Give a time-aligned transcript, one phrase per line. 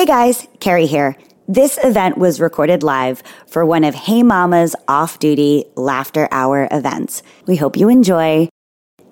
[0.00, 1.14] Hey guys, Carrie here.
[1.46, 7.22] This event was recorded live for one of Hey Mama's off duty laughter hour events.
[7.46, 8.48] We hope you enjoy,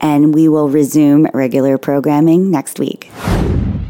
[0.01, 3.11] and we will resume regular programming next week.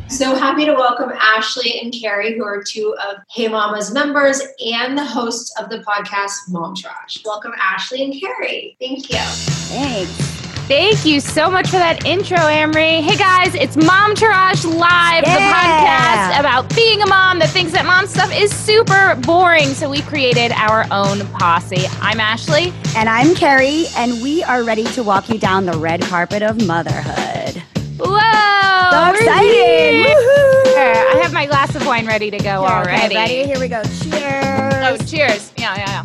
[0.08, 4.98] So happy to welcome Ashley and Carrie, who are two of Hey Mama's members and
[4.98, 7.22] the hosts of the podcast Mom Trash.
[7.24, 8.76] Welcome, Ashley and Carrie.
[8.80, 9.18] Thank you.
[9.18, 10.47] Thanks.
[10.68, 13.00] Thank you so much for that intro, Amory.
[13.00, 18.06] Hey guys, it's Momtourage Live, the podcast about being a mom that thinks that mom
[18.06, 19.68] stuff is super boring.
[19.68, 21.86] So we created our own posse.
[22.02, 22.74] I'm Ashley.
[22.94, 26.62] And I'm Carrie, and we are ready to walk you down the red carpet of
[26.66, 27.62] motherhood.
[27.98, 28.90] Whoa!
[28.90, 30.16] So we're excited!
[30.76, 33.14] I have my glass of wine ready to go Okay, already.
[33.14, 33.44] ready?
[33.46, 33.82] Here we go.
[34.02, 34.74] Cheers.
[34.84, 35.50] Oh, cheers.
[35.56, 36.04] Yeah, yeah,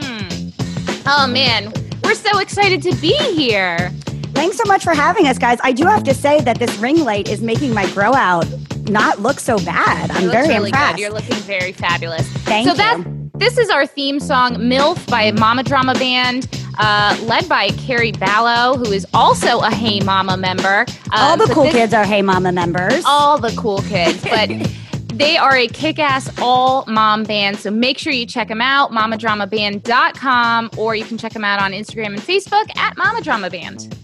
[0.00, 1.02] Mm.
[1.06, 1.72] Oh, man.
[2.10, 3.88] We're so excited to be here.
[4.34, 5.58] Thanks so much for having us, guys.
[5.62, 8.46] I do have to say that this ring light is making my grow out
[8.88, 10.10] not look so bad.
[10.10, 10.96] I'm very really impressed.
[10.96, 11.02] good.
[11.02, 12.26] You're looking very fabulous.
[12.38, 12.78] Thank so you.
[12.78, 16.48] that this is our theme song, MILF by Mama Drama Band,
[16.80, 20.86] uh, led by Carrie Ballo, who is also a Hey Mama member.
[21.12, 23.04] All Um, the cool this- kids are Hey Mama members.
[23.06, 24.50] All the cool kids, but.
[25.14, 30.70] They are a kick-ass all mom band, so make sure you check them out, mamadramaband.com,
[30.76, 33.94] or you can check them out on Instagram and Facebook at Mama Drama Band.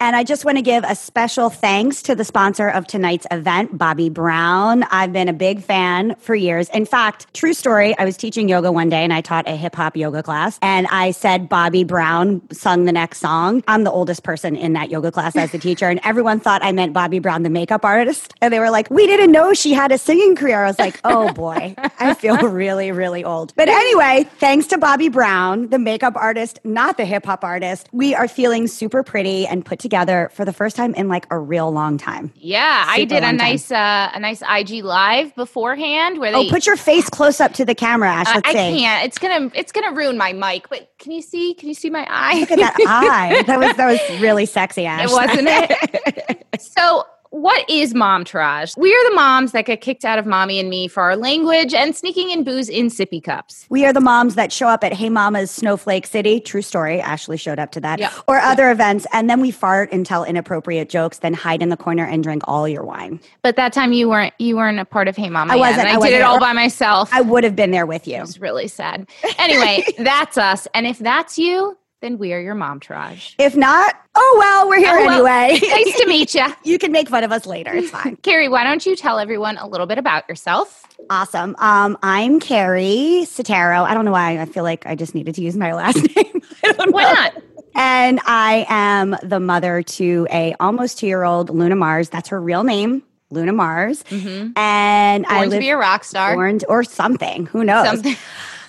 [0.00, 3.76] And I just want to give a special thanks to the sponsor of tonight's event,
[3.76, 4.84] Bobbi Brown.
[4.84, 6.68] I've been a big fan for years.
[6.68, 9.74] In fact, true story, I was teaching yoga one day and I taught a hip
[9.74, 13.64] hop yoga class and I said Bobby Brown sung the next song.
[13.66, 16.70] I'm the oldest person in that yoga class as the teacher and everyone thought I
[16.70, 18.34] meant Bobbi Brown, the makeup artist.
[18.40, 20.62] And they were like, we didn't know she had a singing career.
[20.62, 23.52] I was like, oh boy, I feel really, really old.
[23.56, 28.14] But anyway, thanks to Bobbi Brown, the makeup artist, not the hip hop artist, we
[28.14, 29.87] are feeling super pretty and put together
[30.32, 32.32] for the first time in like a real long time.
[32.36, 33.36] Yeah, I did a time.
[33.36, 37.52] nice uh, a nice IG live beforehand where they Oh, put your face close up
[37.54, 38.26] to the camera, Ash.
[38.28, 38.78] I, Let's I see.
[38.80, 39.06] can't.
[39.06, 40.68] It's gonna it's gonna ruin my mic.
[40.68, 41.54] But can you see?
[41.54, 42.40] Can you see my eye?
[42.40, 43.42] Look at that eye.
[43.46, 45.04] That was that was really sexy, Ash.
[45.04, 46.46] It wasn't it.
[46.60, 47.04] so.
[47.30, 48.74] What is mom trash?
[48.76, 51.74] We are the moms that get kicked out of mommy and me for our language
[51.74, 53.66] and sneaking in booze in sippy cups.
[53.68, 56.40] We are the moms that show up at Hey Mama's Snowflake City.
[56.40, 57.00] True story.
[57.00, 57.98] Ashley showed up to that.
[57.98, 58.12] Yeah.
[58.26, 59.06] Or other events.
[59.12, 62.42] And then we fart and tell inappropriate jokes, then hide in the corner and drink
[62.46, 63.20] all your wine.
[63.42, 65.52] But that time you weren't you weren't a part of Hey Mama.
[65.52, 66.14] I wasn't, I I, did wasn't.
[66.14, 67.10] it all by myself.
[67.12, 68.16] I would have been there with you.
[68.16, 69.06] It was really sad.
[69.38, 70.66] Anyway, that's us.
[70.74, 72.80] And if that's you, then we are your mom.
[73.38, 75.58] If not, oh well, we're here Oh, well, anyway.
[75.68, 76.46] nice to meet you.
[76.64, 77.72] you can make fun of us later.
[77.74, 78.16] It's fine.
[78.22, 80.84] Carrie, why don't you tell everyone a little bit about yourself?
[81.10, 81.56] Awesome.
[81.58, 83.84] Um, I'm Carrie Sotero.
[83.84, 86.42] I don't know why I feel like I just needed to use my last name.
[86.64, 87.42] I don't Why not?
[87.74, 92.08] And I am the mother to a almost two year old Luna Mars.
[92.08, 94.02] That's her real name, Luna Mars.
[94.04, 94.58] Mm-hmm.
[94.58, 96.34] And I Born to be a rock star.
[96.34, 97.46] born or something.
[97.46, 97.86] Who knows?
[97.86, 98.16] Something.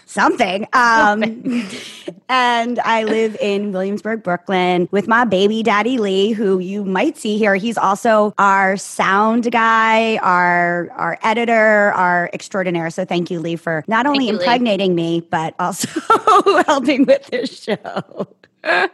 [0.10, 0.68] Something.
[0.74, 1.22] Um,
[2.30, 7.38] and I live in Williamsburg, Brooklyn, with my baby daddy Lee, who you might see
[7.38, 7.54] here.
[7.54, 12.90] He's also our sound guy, our our editor, our extraordinaire.
[12.90, 14.40] So thank you, Lee, for not only you, Lee.
[14.40, 15.88] impregnating me, but also
[16.66, 18.28] helping with this show.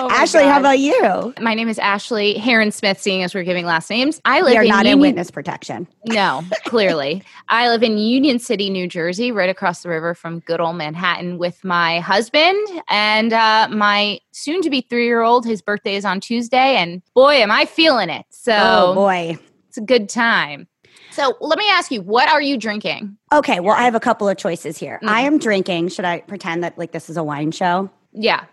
[0.00, 1.34] Oh my Ashley, how about you?
[1.40, 4.20] My name is Ashley Heron Smith, seeing as we're giving last names.
[4.24, 5.88] I live We are in not in witness protection.
[6.06, 7.22] No, clearly.
[7.48, 11.38] I live in Union City, New Jersey, right across the river from good old Manhattan
[11.38, 12.58] with my husband
[12.88, 15.46] and uh, my soon to be three year old.
[15.46, 18.26] His birthday is on Tuesday, and boy, am I feeling it.
[18.30, 19.36] So Oh boy.
[19.68, 20.68] it's a good time.
[21.10, 23.16] So let me ask you, what are you drinking?
[23.32, 25.00] Okay, well, I have a couple of choices here.
[25.02, 25.08] Mm.
[25.08, 25.88] I am drinking.
[25.88, 27.90] Should I pretend that like this is a wine show?
[28.12, 28.44] Yeah.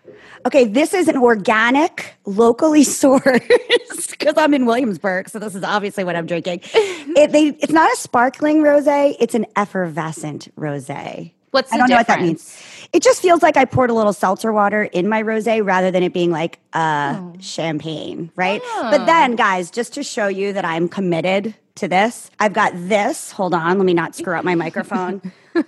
[0.46, 6.04] Okay, this is an organic, locally sourced because I'm in Williamsburg, so this is obviously
[6.04, 6.60] what I'm drinking.
[7.18, 11.32] It, they, it's not a sparkling rosé; it's an effervescent rosé.
[11.50, 12.62] What's I don't know what that means.
[12.92, 16.02] It just feels like I poured a little seltzer water in my rosé rather than
[16.02, 18.60] it being like uh, champagne, right?
[18.82, 19.06] But Oh.
[19.06, 22.30] then, guys, just to show you that I'm committed to this.
[22.40, 23.30] I've got this.
[23.32, 25.20] Hold on, let me not screw up my microphone.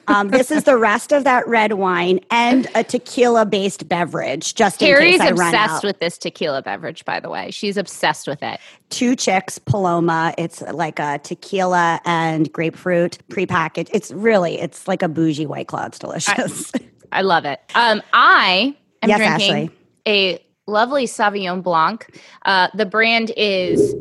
[0.06, 4.54] Um, this is the rest of that red wine and a tequila based beverage.
[4.54, 7.50] Just in Carrie's I obsessed with this tequila beverage, by the way.
[7.50, 8.60] She's obsessed with it.
[8.90, 10.34] two chicks Paloma.
[10.36, 13.88] It's like a tequila and grapefruit prepackaged.
[13.92, 15.86] It's really it's like a bougie white claw.
[15.86, 16.70] It's delicious.
[17.12, 17.58] I love it.
[17.74, 19.70] Um, I am Yes, drinking Ashley.
[20.06, 22.20] a lovely Sauvignon Blanc.
[22.44, 23.94] Uh, the brand is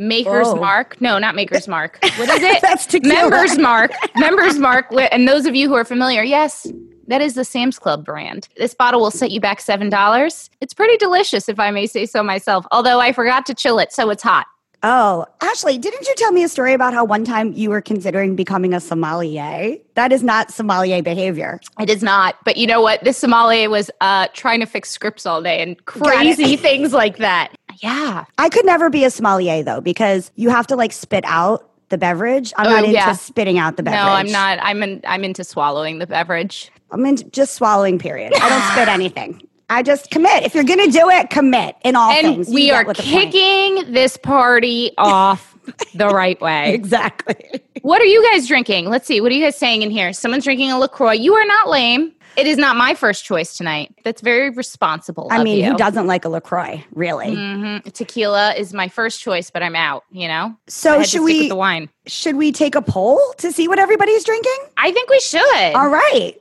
[0.00, 0.56] Maker's Oh.
[0.56, 1.00] Mark.
[1.00, 1.98] No, not Maker's Mark.
[2.16, 2.60] What is it?
[2.62, 3.14] That's tequila.
[3.30, 3.92] Members Mark.
[4.16, 4.86] Members Mark.
[5.12, 6.66] And those of you who are familiar, yes,
[7.06, 8.48] that is the Sam's Club brand.
[8.56, 10.50] This bottle will set you back $7.
[10.60, 13.92] It's pretty delicious, if I may say so myself, although I forgot to chill it,
[13.92, 14.46] so it's hot.
[14.82, 18.34] oh, Ashley, didn't you tell me a story about how one time you were considering
[18.36, 19.76] becoming a sommelier?
[19.94, 21.60] That is not sommelier behavior.
[21.78, 22.36] It is not.
[22.46, 23.04] But you know what?
[23.04, 27.52] This sommelier was uh, trying to fix scripts all day and crazy things like that.
[27.82, 28.24] Yeah.
[28.38, 31.98] I could never be a sommelier though because you have to like spit out the
[31.98, 32.52] beverage.
[32.56, 33.12] I'm Oh, not into yeah.
[33.12, 34.02] spitting out the beverage.
[34.04, 34.58] No, I'm not.
[34.62, 36.70] I'm in, I'm into swallowing the beverage.
[36.90, 37.98] I'm into just swallowing.
[37.98, 38.32] Period.
[38.34, 39.42] I don't spit anything.
[39.70, 40.42] I just commit.
[40.44, 42.48] If you're gonna do it, commit in all And things.
[42.48, 45.56] You we are the point- kicking this party off
[45.94, 46.74] the right way.
[46.74, 47.62] exactly.
[47.82, 48.86] What are you guys drinking?
[48.90, 49.20] Let's see.
[49.20, 50.12] What are you guys saying in here?
[50.12, 51.12] Someone's drinking a LaCroix.
[51.12, 52.12] You are not lame.
[52.40, 53.94] It is not my first choice tonight.
[54.02, 55.28] That's very responsible.
[55.30, 55.72] I mean, you.
[55.72, 56.82] who doesn't like a Lacroix?
[56.94, 57.36] Really?
[57.36, 57.92] Mhm.
[57.92, 60.04] Tequila is my first choice, but I'm out.
[60.10, 61.90] You know, So should we the wine?
[62.06, 64.56] should we take a poll to see what everybody's drinking?
[64.78, 65.74] I think we should.
[65.74, 66.32] All right.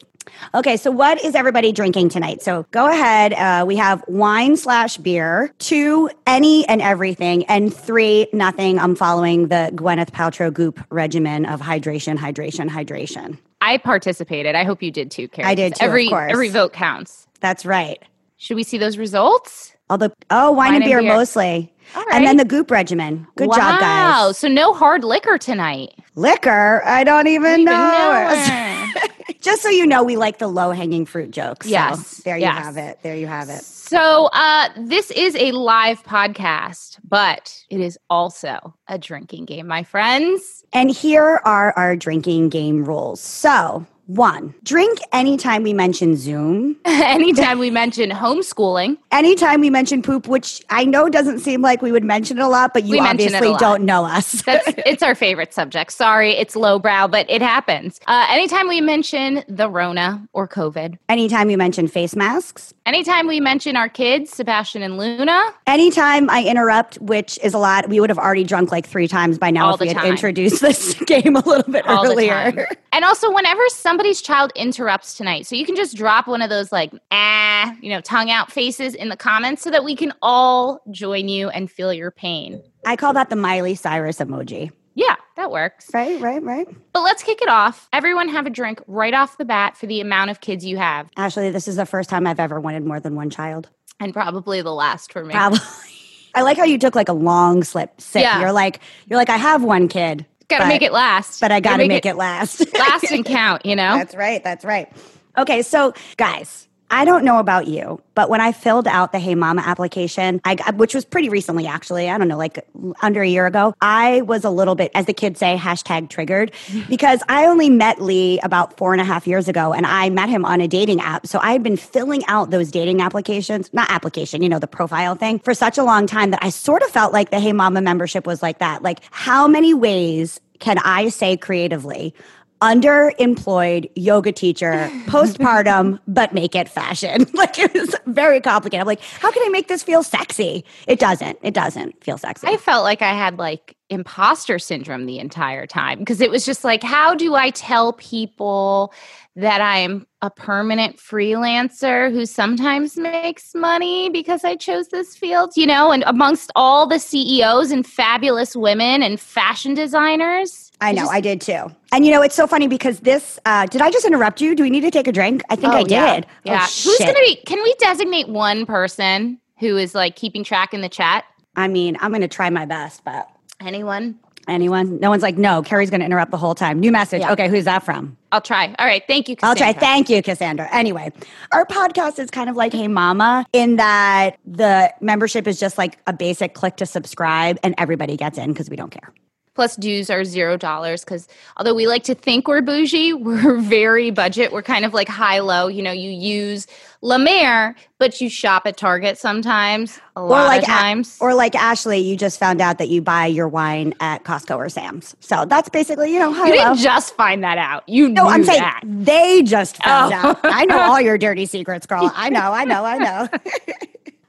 [0.55, 2.41] Okay, so what is everybody drinking tonight?
[2.41, 3.33] So go ahead.
[3.33, 8.79] Uh, we have wine slash beer, two, any and everything, and three, nothing.
[8.79, 13.37] I'm following the Gwyneth Paltrow Goop regimen of hydration, hydration, hydration.
[13.61, 14.55] I participated.
[14.55, 15.47] I hope you did too, Carrie.
[15.47, 16.31] I did too, of Every course.
[16.31, 17.27] every vote counts.
[17.41, 18.01] That's right.
[18.37, 19.73] Should we see those results?
[19.89, 21.13] All the oh, wine, Wine and beer, beer.
[21.13, 23.27] mostly, All and then the Goop regimen.
[23.35, 23.55] Good wow.
[23.55, 24.13] job, guys.
[24.27, 24.31] Wow.
[24.33, 25.93] So no hard liquor tonight.
[26.15, 27.73] Liquor, I don't even Even know.
[27.73, 29.07] know.
[29.41, 31.65] Just so you know, we like the low hanging fruit jokes.
[31.67, 32.57] So Yes, there you yes.
[32.57, 32.99] have it.
[33.03, 33.63] There you have it.
[33.63, 39.83] So uh, this is a live podcast, but it is also a drinking game, my
[39.83, 40.63] friends.
[40.73, 43.19] And here are our drinking game rules.
[43.21, 50.27] So, one, drink anytime we mention Zoom, Anytime we mention homeschooling, anytime we mention poop,
[50.27, 53.01] which I know doesn't seem like we would mention it a lot, but you We
[53.01, 54.41] mention it a obviously don't know us.
[54.45, 55.91] that's it's our favorite subject.
[55.91, 57.99] Sorry, it's lowbrow, but it happens.
[58.07, 63.39] Uh, anytime we mention the Rona or COVID, anytime we mention face masks, anytime we
[63.39, 68.09] mention our kids, Sebastian and Luna, anytime I interrupt, which is a lot, we would
[68.09, 70.07] have already drunk like three times by now All if we had time.
[70.07, 72.67] introduced this game a little bit all earlier.
[72.91, 73.61] And also, whenever
[73.99, 77.89] somebody's child interrupts tonight, so you can just drop one of those like ah, you
[77.89, 81.69] know, tongue out faces in the comments, so that we can all join you and
[81.69, 82.63] feel your pain.
[82.85, 84.71] I call that the Miley Cyrus emoji.
[84.95, 85.89] Yeah, that works.
[85.93, 86.65] Right, right, right.
[86.93, 87.89] But let's kick it off.
[87.91, 91.09] Everyone have a drink right off the bat for the amount of kids you have,
[91.17, 93.69] Ashley, this is the first time I've ever wanted more than one child.
[93.99, 95.33] and probably the last for me.
[95.33, 95.59] Probably.
[96.35, 98.21] I like how you took like a long slip sip.
[98.21, 98.39] Yeah.
[98.39, 100.25] You're like, you're like, I have one kid.
[100.49, 101.39] Gotta but- make it last.
[101.41, 102.65] But I gotta make, it, last.
[102.73, 103.65] last and count.
[103.65, 103.97] You know.
[103.97, 104.43] That's right.
[104.43, 104.91] That's right.
[105.37, 109.35] Okay, so guys, I don't know about you, but when I filled out the Hey
[109.35, 112.65] Mama application, I which was pretty recently, actually, I don't know, like
[113.01, 116.51] under a year ago, I was a little bit, as the kids say, hashtag triggered,
[116.89, 120.29] because I only met Lee about four and a half years ago, and I met
[120.29, 121.27] him on a dating app.
[121.27, 125.15] So I had been filling out those dating applications, not application, you know, the profile
[125.15, 127.81] thing, for such a long time that I sort of felt like the Hey Mama
[127.81, 128.81] membership was like that.
[128.81, 132.13] Like, how many ways can I say creatively?
[132.61, 137.25] Underemployed yoga teacher postpartum but make it fashion.
[137.39, 138.81] Like it was very complicated.
[138.81, 140.65] I'm like how can i make this feel sexy?
[140.87, 141.39] It doesn't.
[141.41, 142.47] It doesn't feel sexy.
[142.47, 146.63] I felt like I had like imposter syndrome the entire time because it was just
[146.63, 148.93] like, how do I tell people
[149.35, 155.65] that I'm a permanent freelancer who sometimes makes money because I chose this field, you
[155.65, 160.68] know, and amongst all the CEOs and fabulous women and fashion designers?
[160.81, 163.65] I know just- i did too and you know it's so funny because this uh,
[163.67, 165.83] did i just interrupt you do we need to take a drink i think i
[165.83, 166.19] did yeah.
[166.21, 166.61] Oh, Yeah.
[166.65, 170.81] Who's going to be, can we designate one person who is like keeping track in
[170.81, 171.25] the chat?
[171.55, 174.19] i mean i'm gonna try my best but Anyone?
[174.47, 177.33] anyone no one's like no carrie's gonna interrupt the whole time new message Yeah.
[177.33, 178.75] okay who's that from I'll try.
[178.77, 179.01] All right.
[179.07, 179.35] Thank you.
[179.41, 179.73] I'll try.
[179.73, 180.69] Thank you, Cassandra.
[180.71, 181.11] Anyway,
[181.51, 185.97] our podcast is kind of like Hey Mama in that the membership is just like
[186.05, 189.11] a basic click to subscribe and everybody gets in because we don't care.
[189.59, 194.09] Plus dues are zero dollars because although we like to think we're bougie, we're very
[194.09, 194.53] budget.
[194.53, 195.67] We're kind of like high low.
[195.67, 196.65] You know, you use
[197.01, 199.99] La Mer, but you shop at Target sometimes.
[200.15, 201.17] A lot like of times.
[201.19, 204.69] or like Ashley, you just found out that you buy your wine at Costco or
[204.69, 205.13] Sam's.
[205.19, 207.83] So that's basically, you know, high you didn't just find that out.
[207.89, 208.79] You No, knew I'm saying that.
[208.85, 210.29] they just found Oh.
[210.29, 210.39] out.
[210.43, 212.09] I know all your dirty secrets, girl.
[212.15, 213.27] I know, I know, I know.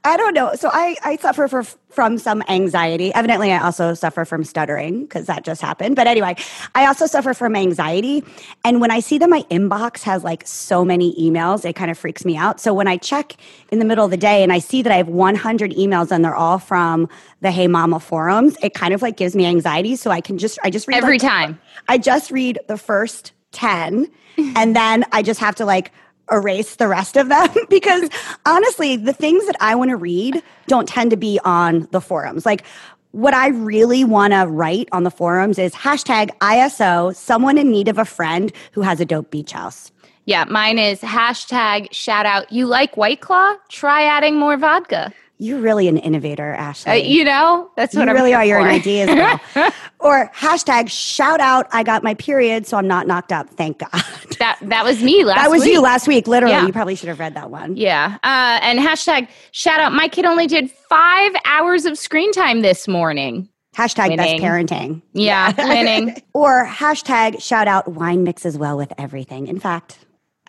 [0.03, 0.55] I don't know.
[0.55, 3.13] So I, I suffer for, from some anxiety.
[3.13, 5.95] Evidently, I also suffer from stuttering because that just happened.
[5.95, 6.37] But anyway,
[6.75, 8.25] I also suffer from anxiety.
[8.65, 11.99] And when I see that my inbox has like so many emails, it kind of
[11.99, 12.61] freaks me out.
[12.61, 13.37] So when I check
[13.71, 16.25] in the middle of the day and I see that I have 100 emails and
[16.25, 17.07] they're all from
[17.43, 19.97] the Hey Mama forums, it kind of like gives me anxiety.
[19.97, 21.61] So I can just, I just read Every like, time.
[21.89, 24.11] I just read the first 10
[24.57, 25.93] and then I just have to like
[26.31, 28.09] erase the rest of them because
[28.47, 32.47] honestly, the things that I want to read don't tend to be on the forums.
[32.47, 32.65] Like,
[33.13, 37.89] what I really want to write on the forums is hashtag ISO, someone in need
[37.89, 39.91] of a friend who has a dope beach house.
[40.27, 42.53] Yeah, mine is hashtag shout out.
[42.53, 43.57] You like White Claw?
[43.69, 45.13] Try adding more vodka.
[45.43, 46.93] You're really an innovator, Ashley.
[46.93, 48.45] Uh, you know, that's what you I'm really are.
[48.45, 49.71] You're an idea as well.
[49.99, 53.49] or hashtag shout out, I got my period, so I'm not knocked up.
[53.51, 53.91] Thank God.
[54.39, 55.37] That that was me last.
[55.37, 55.43] Week.
[55.45, 55.73] That was week.
[55.75, 56.27] you last week.
[56.27, 56.65] Literally, Yeah.
[56.67, 57.77] you probably should have read that one.
[57.77, 58.17] Yeah.
[58.23, 59.93] Uh, and hashtag shout out.
[59.93, 63.51] My kid only did five hours of screen time this morning.
[63.77, 64.17] Hashtag Winning.
[64.17, 65.03] best parenting.
[65.13, 66.23] Yeah, winning.
[66.33, 69.47] Or hashtag shout out wine mixes well with everything.
[69.47, 69.99] In fact,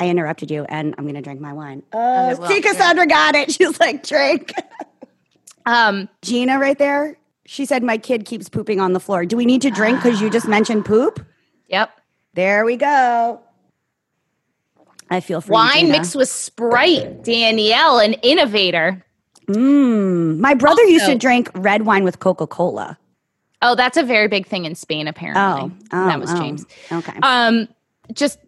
[0.02, 1.84] I interrupted you and I'm going to drink my wine.
[1.94, 2.62] Oh, see, yeah.
[2.62, 3.52] Cassandra got it.
[3.58, 4.52] She's like, drink.
[5.68, 9.26] Um, Gina, right there, she said, My kid keeps pooping on the floor.
[9.26, 11.24] Do we need to drink because you just mentioned poop?
[11.68, 11.92] yep.
[12.34, 13.42] There we go.
[15.12, 15.92] I feel for Wine Gina.
[15.92, 17.24] mixed with Sprite.
[17.24, 19.06] Danielle, an innovator.
[19.50, 22.98] Mm, my brother used to drink red wine with Coca Cola.
[23.62, 25.42] Oh, that's a very big thing in Spain, apparently.
[25.44, 26.40] Oh, oh, that was oh.
[26.40, 26.66] James.
[26.92, 27.20] Okay.
[27.22, 27.68] Um,
[28.14, 28.40] just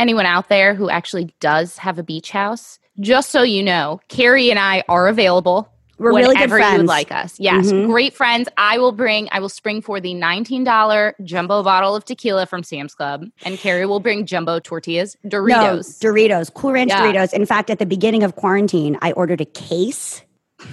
[0.00, 4.50] anyone out there who actually does have a beach house, just so you know, Carrie
[4.50, 5.68] and I are available.
[5.98, 6.88] We're really good whenever you would friends.
[6.88, 7.34] like us.
[7.38, 7.86] Yes, Mhm.
[7.86, 8.48] great friends.
[8.56, 9.28] I will bring.
[9.32, 13.58] I will spring for the nineteen dollar jumbo bottle of tequila from Sam's Club, and
[13.58, 16.02] Carrie will bring jumbo tortillas, Doritos.
[16.02, 17.02] No, Doritos, Cool Ranch Yeah.
[17.12, 17.34] Doritos.
[17.34, 20.22] In fact, at the beginning of quarantine, I ordered a case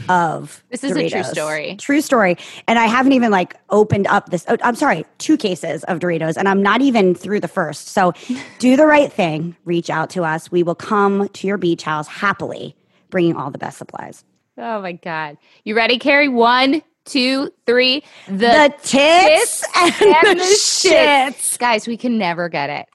[0.09, 0.63] of.
[0.69, 1.75] This is a true story.
[1.77, 2.37] True story.
[2.67, 4.45] And I haven't even like opened up this.
[4.47, 7.89] Oh, I'm sorry, two cases of Doritos, and I'm not even through the first.
[7.89, 8.13] So,
[8.59, 9.55] do the right thing.
[9.65, 10.51] Reach out to us.
[10.51, 12.75] We will come to your beach house happily,
[13.09, 14.23] bringing all the best supplies.
[14.57, 15.37] oh my god!
[15.63, 16.27] You ready, Carrie?
[16.29, 18.03] One, two, three.
[18.27, 21.57] The, The tits, and, and the the shits.
[21.57, 22.85] guys, we can never get it.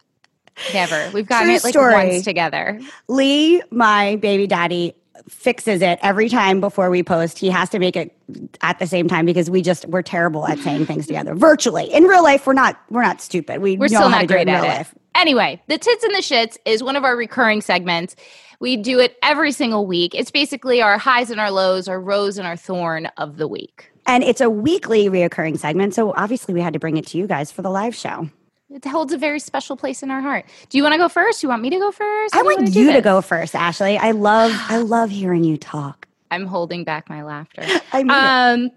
[0.75, 1.11] Never.
[1.15, 1.95] We've gotten True it like story.
[1.95, 2.79] once together.
[3.09, 4.95] Lee, my baby daddy,
[5.29, 7.39] fixes it every time before we post.
[7.39, 8.17] He has to make it
[8.61, 11.93] at the same time because we just we're terrible at saying things together virtually.
[11.93, 13.61] In real life, we're not we're not stupid.
[13.61, 14.77] We We're still not great at real it.
[14.77, 14.95] life.
[15.15, 18.17] Anyway, the tits and the shits is one of our recurring segments.
[18.61, 20.15] We do it every single week.
[20.15, 23.91] It's basically our highs and our lows, our rose and our thorn of the week.
[24.07, 27.27] And it's a weekly reoccurring segment, so obviously we had to bring it to you
[27.27, 28.29] guys for the live show.
[28.73, 30.47] It holds a very special place in our heart.
[30.71, 31.41] Do you want to go first?
[31.41, 32.35] Do you want me to go first?
[32.35, 33.99] I want you to go first, Ashley.
[33.99, 36.09] I love I love hearing you talk.
[36.31, 37.63] I'm holding back my laughter.
[37.93, 38.17] I mean, it.
[38.17, 38.71] Um,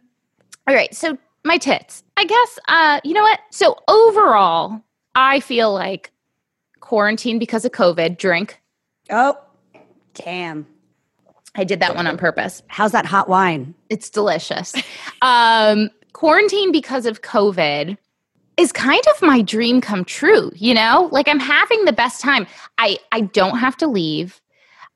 [0.67, 0.93] all right.
[0.93, 2.03] So my tits.
[2.17, 2.59] I guess.
[2.67, 3.39] Uh, you know what?
[3.51, 4.81] So overall,
[5.15, 6.11] I feel like
[6.81, 8.17] quarantine because of COVID.
[8.17, 8.59] Drink.
[9.09, 9.37] oh,
[10.13, 10.67] damn!
[11.55, 12.61] I did that one on purpose.
[12.67, 13.73] How's that hot wine?
[13.89, 14.73] It's delicious.
[15.21, 17.97] um, quarantine because of COVID
[18.57, 21.09] is kind of my dream come true, you know?
[21.11, 22.47] Like I'm having the best time.
[22.77, 24.41] I I don't have to leave.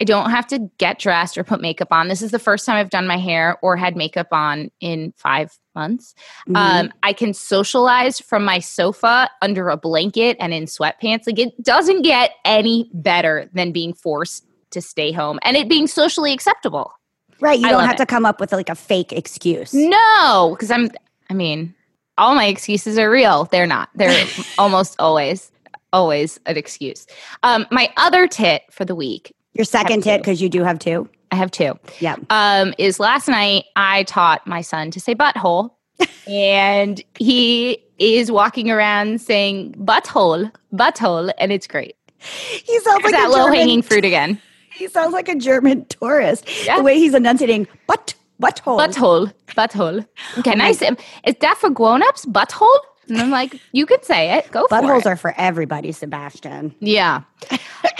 [0.01, 2.07] I don't have to get dressed or put makeup on.
[2.07, 5.57] This is the first time I've done my hair or had makeup on in 5
[5.75, 6.15] months.
[6.47, 6.55] Mhm.
[6.55, 11.27] Um, I can socialize from my sofa under a blanket and in sweatpants.
[11.27, 15.87] Like it doesn't get any better than being forced to stay home and it being
[15.87, 16.93] socially acceptable.
[17.41, 17.97] right, you I don't have it.
[17.97, 19.73] to come up with like a fake excuse.
[19.73, 20.91] No, because I'm.
[21.29, 21.73] I mean,
[22.19, 23.45] all my excuses are real.
[23.45, 23.89] They're not.
[23.95, 24.27] They're
[24.59, 25.51] almost always,
[25.91, 27.07] always an excuse.
[27.41, 29.35] Um, my other tit for the week.
[29.53, 31.09] Your second tit because you do have two.
[31.31, 31.77] I have two.
[31.99, 32.17] Yeah.
[32.29, 35.71] Um, is last night I taught my son to say butthole,
[36.27, 41.95] and he is walking around saying butthole, butthole, and it's great.
[42.19, 44.41] He sounds There's like that a low hanging fruit again.
[44.71, 46.47] He sounds like a German tourist.
[46.65, 46.77] Yeah.
[46.77, 48.79] The way he's enunciating, but butthole.
[48.79, 50.07] Butthole, butthole.
[50.37, 50.81] Okay, Oh nice.
[50.81, 52.25] Is that for grown-ups?
[52.25, 52.79] Butthole.
[53.07, 54.51] And I'm like, you could say it.
[54.51, 54.81] Go for it.
[54.81, 56.75] Buttholes are for everybody, Sebastian.
[56.79, 57.23] Yeah.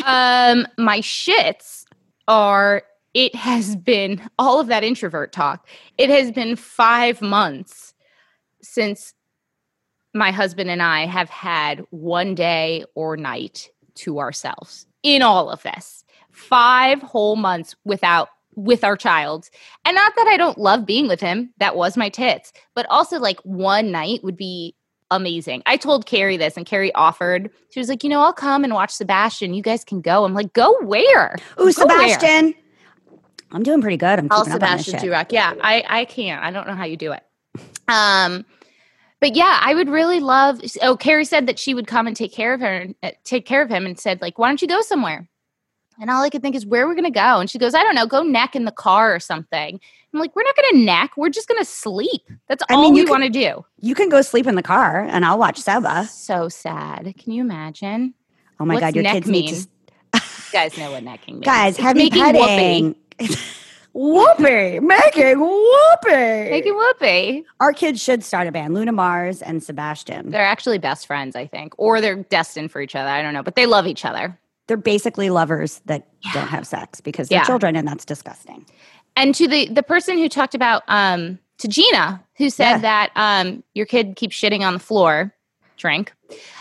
[0.05, 1.86] um, my shits
[2.27, 5.67] are it has been all of that introvert talk.
[5.98, 7.93] It has been five months
[8.62, 9.13] since
[10.13, 15.63] my husband and I have had one day or night to ourselves in all of
[15.63, 16.03] this.
[16.31, 18.29] Five whole months without
[18.60, 19.50] with our child.
[19.86, 23.20] And not that I don't love being with him, that was my tits, but also
[23.20, 24.75] like one night would be
[25.12, 25.63] amazing.
[25.66, 27.50] I told Carrie this and Carrie offered.
[27.72, 29.54] She was like, "You know, I'll come and watch Sebastian.
[29.54, 32.46] You guys can go." I'm like, "Go where?" Ooh, Go Sebastian.
[32.46, 32.54] Where?
[33.51, 34.20] I'm doing pretty good.
[34.20, 35.30] I'm All keeping Sebastian up on this shit.
[35.30, 35.32] Durock.
[35.32, 36.44] Yeah, I I can't.
[36.44, 37.24] I don't know how you do it.
[37.88, 38.46] Um
[39.20, 40.62] but yeah, I would really love.
[40.82, 43.62] Oh, Carrie said that she would come and take care of her, uh, take care
[43.62, 45.28] of him, and said like, "Why don't you go somewhere?"
[46.00, 47.74] And all I could think is, "Where are we going to go?" And she goes,
[47.74, 48.06] "I don't know.
[48.06, 49.79] Go neck in the car or something."
[50.13, 51.12] I'm like, "We're not going to neck.
[51.18, 52.22] We're just going to sleep.
[52.48, 54.63] That's I all mean, you we want to do." You can go sleep in the
[54.63, 56.06] car and I'll watch Seba.
[56.06, 57.13] So sad.
[57.18, 58.13] Can you imagine?
[58.60, 59.46] Oh my What's God, your kids mean?
[59.46, 59.68] need to.
[60.51, 61.46] You guys know what necking means.
[61.46, 62.96] Guys, It's heavy making petting.
[63.94, 66.50] Whoopee, making whoopee.
[66.50, 67.46] Making whoopee.
[67.60, 70.29] Our kids should start a band, Luna Mars and Sebastian.
[70.29, 73.10] They're actually best friends, I think, or they're destined for each other.
[73.10, 74.39] I don't know, but they love each other.
[74.69, 77.43] They're basically lovers that don't have sex because they're Yeah.
[77.43, 78.65] children, and that's disgusting.
[79.15, 82.77] And to the the person who talked about um to Gina, who said Yeah.
[82.77, 85.35] that um your kid keeps shitting on the floor,
[85.75, 86.13] drink.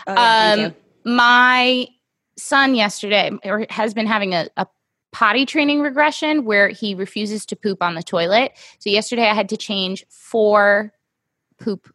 [0.07, 0.73] Oh, um
[1.05, 1.87] my
[2.35, 4.65] son yesterday or has been having a, a
[5.11, 8.53] potty training regression where he refuses to poop on the toilet.
[8.79, 10.93] So yesterday I had to change four
[11.59, 11.93] poop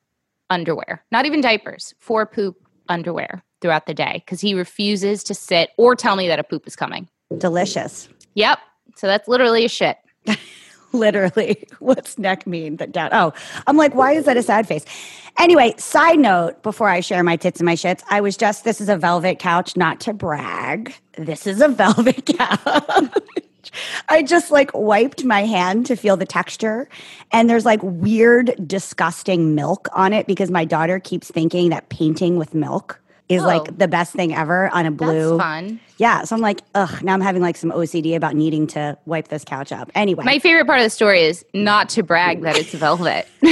[0.48, 2.56] underwear, not even diapers, four poop
[2.88, 6.66] underwear throughout the day because he refuses to sit or tell me that a poop
[6.66, 7.08] is coming.
[7.38, 8.10] Delicious.
[8.34, 8.58] Yep.
[8.94, 9.96] So that's literally a shit.
[10.92, 12.76] Literally, what's neck mean?
[12.76, 13.08] That down.
[13.12, 13.32] Oh,
[13.66, 14.84] I'm like, why is that a sad face?
[15.38, 18.82] Anyway, side note before I share my tits and my shits, I was just, this
[18.82, 20.94] is a velvet couch, not to brag.
[21.16, 23.72] This is a velvet couch.
[24.10, 26.86] I just like wiped my hand to feel the texture.
[27.32, 32.36] And there's like weird, disgusting milk on it because my daughter keeps thinking that painting
[32.36, 33.46] with milk is Oh.
[33.46, 35.36] like the best thing ever on a blue.
[35.38, 35.80] That's fun.
[35.96, 36.24] Yeah.
[36.24, 39.44] So I'm like, ugh, now I'm having like some OCD about needing to wipe this
[39.44, 39.90] couch up.
[39.94, 40.24] Anyway.
[40.24, 43.26] My favorite part of the story is not to brag that it's velvet.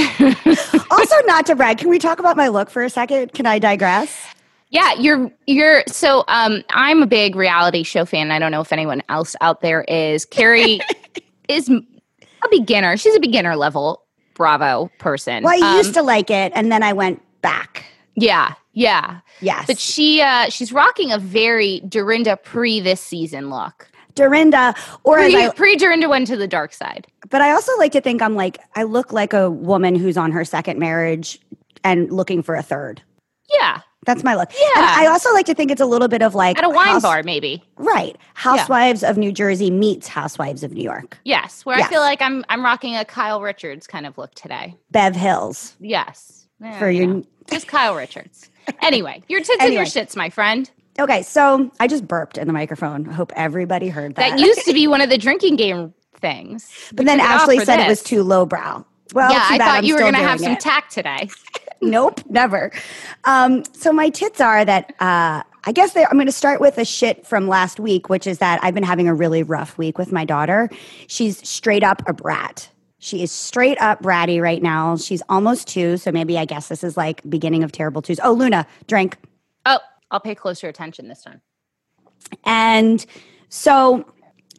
[0.91, 3.33] also, not to brag, can we talk about my look for a second?
[3.33, 4.15] Can I digress?
[4.69, 8.31] yeah, you're you're so um I'm a big reality show fan.
[8.31, 10.25] I don't know if anyone else out there is.
[10.25, 10.79] Carrie
[11.47, 11.79] is a
[12.49, 12.97] beginner.
[12.97, 14.01] She's a beginner level
[14.33, 15.43] Bravo person.
[15.43, 17.85] Well, I Um, used to like it, and then I went back.
[18.15, 19.19] Yeah, yeah.
[19.41, 19.65] Yes.
[19.67, 23.87] But she uh she's rocking a very Dorinda pre this season look.
[24.15, 25.17] Dorinda, or
[25.55, 27.07] Pre Dorinda went to the dark side.
[27.31, 30.31] but I also like to think I'm like, I look like a woman who's on
[30.31, 31.39] her second marriage
[31.83, 33.01] and looking for a third.
[33.51, 33.81] Yeah.
[34.05, 34.51] That's my look.
[34.53, 34.67] Yeah.
[34.75, 36.89] And I also like to think it's a little bit of like At a wine
[36.89, 37.63] House- bar, maybe.
[37.77, 38.15] Right.
[38.35, 41.17] Housewives of New Jersey meets Housewives of New York.
[41.23, 41.65] Yes.
[41.65, 41.87] Where Yes.
[41.87, 44.75] I feel like I'm I'm rocking a Kyle Richards kind of look today.
[44.91, 45.75] Bev Hills.
[45.79, 46.47] Yes.
[46.77, 48.49] For you your- know, just Kyle Richards.
[48.81, 50.69] Anyway, your tits and your shits, my friend.
[50.99, 53.09] Okay, so I just burped in the microphone.
[53.09, 54.37] I hope everybody heard that.
[54.37, 56.71] That used to be one of the drinking game things.
[56.93, 58.85] but then took it off Ashley said it was too lowbrow.
[59.13, 60.59] Well, yeah, I thought I'm you were going to have some it.
[60.59, 61.29] tact today.
[61.81, 62.71] nope, never.
[63.25, 66.85] Um, so my tits are that uh, I guess I'm going to start with a
[66.85, 70.11] shit from last week, which is that I've been having a really rough week with
[70.11, 70.69] my daughter.
[71.07, 72.69] She's straight up a brat.
[73.03, 74.95] She is straight up bratty right now.
[74.95, 78.17] She's almost two, so maybe I guess this is like beginning of terrible twos.
[78.23, 79.17] Oh, Luna, drink.
[79.65, 81.41] Oh, I'll pay closer attention this time.
[82.45, 83.05] And
[83.49, 84.05] so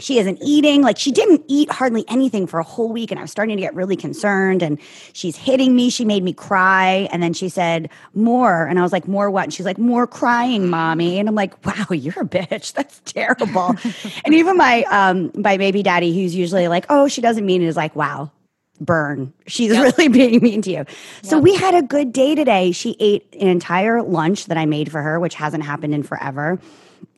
[0.01, 0.83] she isn't eating.
[0.83, 3.11] Like she didn't eat hardly anything for a whole week.
[3.11, 4.63] And I was starting to get really concerned.
[4.63, 4.79] And
[5.13, 5.91] she's hitting me.
[5.91, 7.09] She made me cry.
[7.13, 8.67] And then she said, More.
[8.67, 9.45] And I was like, More what?
[9.45, 11.19] And she's like, More crying, mommy.
[11.19, 12.73] And I'm like, Wow, you're a bitch.
[12.73, 13.77] That's terrible.
[14.25, 17.67] and even my um my baby daddy, who's usually like, Oh, she doesn't mean it,
[17.67, 18.31] is like, Wow.
[18.81, 19.33] Burn.
[19.47, 20.85] She's really being mean to you.
[21.23, 22.73] So we had a good day today.
[22.73, 26.59] She ate an entire lunch that I made for her, which hasn't happened in forever.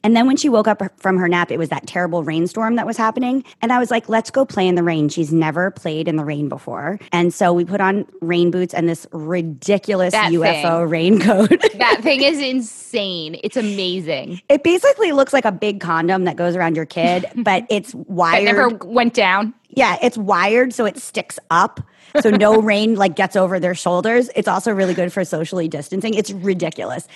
[0.04, 2.86] And then when she woke up from her nap, it was that terrible rainstorm that
[2.86, 3.44] was happening.
[3.62, 5.08] And I was like, let's go play in the rain.
[5.08, 6.98] She's never played in the rain before.
[7.12, 10.88] And so we put on rain boots and this ridiculous That UFO thing.
[10.90, 11.62] raincoat.
[11.76, 13.38] That thing is insane.
[13.44, 14.40] It's amazing.
[14.48, 18.08] it basically looks like a big condom that goes around your kid, but it's That
[18.10, 18.44] wired.
[18.44, 19.52] never went down.
[19.70, 21.80] yeah, it's wired so it sticks up.
[22.20, 24.30] So no rain like gets over their shoulders.
[24.34, 26.14] It's also really good for socially distancing.
[26.14, 27.06] It's ridiculous.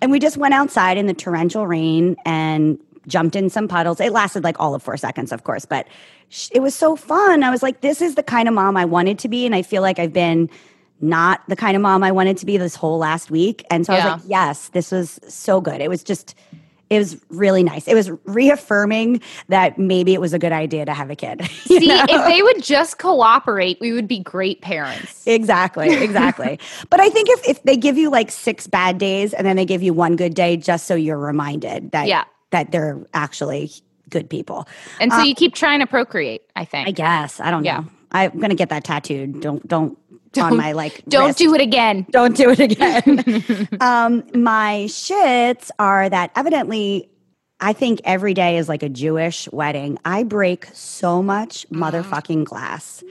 [0.00, 4.00] And we just went outside in the torrential rain and jumped in some puddles.
[4.00, 5.86] It lasted like all of 4 seconds, of course, but
[6.28, 7.42] sh- it was so fun.
[7.42, 9.62] I was like this is the kind of mom I wanted to be and I
[9.62, 10.50] feel like I've been
[11.00, 13.64] not the kind of mom I wanted to be this whole last week.
[13.70, 15.80] And so I was like, yes, this was so good.
[15.80, 16.34] It was just
[16.90, 17.86] It was really nice.
[17.86, 21.44] It was reaffirming that maybe it was a good idea to have a kid.
[21.64, 22.04] See, know?
[22.08, 25.24] if they would just cooperate, we would be great parents.
[25.26, 26.58] Exactly, exactly.
[26.90, 29.64] but I think if, if they give you like six bad days and then they
[29.64, 32.24] give you one good day just so you're reminded that yeah.
[32.50, 33.70] that they're actually
[34.08, 34.66] good people.
[34.98, 36.88] And so um, you keep trying to procreate, I think.
[36.88, 37.38] I guess.
[37.38, 37.78] I don't yeah.
[37.78, 37.86] know.
[38.12, 39.40] I'm gonna get that tattooed.
[39.40, 39.96] Don't don't
[40.32, 41.38] don't, on my like don't wrist.
[41.38, 47.10] do it again don't do it again um my shits are that evidently
[47.60, 53.02] i think every day is like a jewish wedding i break so much motherfucking glass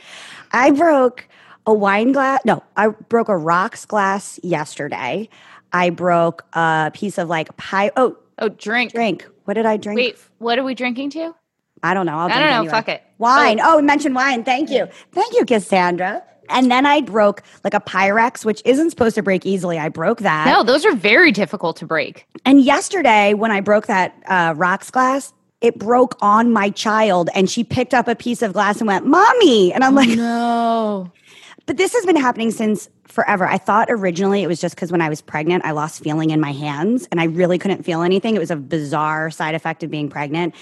[0.52, 1.28] i broke
[1.66, 5.28] a wine glass no i broke a rocks glass yesterday
[5.74, 9.98] i broke a piece of like pie oh oh drink drink what did i drink
[9.98, 11.34] wait what are we drinking to
[11.82, 12.18] I don't know.
[12.18, 12.56] I'll I don't know.
[12.58, 12.72] Anyway.
[12.72, 13.04] Fuck it.
[13.20, 13.62] Wine.
[13.62, 14.44] Oh, oh mention wine.
[14.44, 14.88] Thank you.
[15.14, 16.24] Thank you, Cassandra.
[16.50, 19.80] And then I broke like a Pyrex, which isn't supposed to break easily.
[19.80, 20.46] I broke that.
[20.46, 22.26] No, those are very difficult to break.
[22.46, 27.50] And yesterday, when I broke that uh, rocks glass, it broke on my child, and
[27.50, 31.12] she picked up a piece of glass and went, "Mommy!" And I'm like, "No."
[31.66, 33.46] But this has been happening since forever.
[33.46, 36.40] I thought originally it was just because when I was pregnant, I lost feeling in
[36.40, 38.36] my hands and I really couldn't feel anything.
[38.36, 40.56] It was a bizarre side effect of being pregnant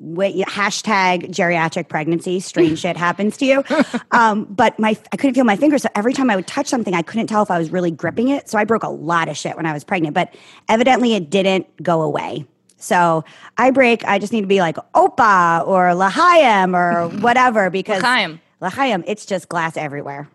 [0.00, 3.64] wait, hashtag geriatric pregnancy, strange shit happens to you.
[4.12, 5.82] Um, but my I couldn't feel my fingers.
[5.82, 8.28] So every time I would touch something, I couldn't tell if I was really gripping
[8.28, 8.48] it.
[8.48, 10.34] So I broke a lot of shit when I was pregnant, but
[10.68, 12.44] evidently it didn't go away.
[12.76, 13.24] So
[13.56, 18.40] I break, I just need to be like Opa or L'chaim or whatever because L'chaim.
[18.60, 20.28] L'chaim, it's just glass everywhere.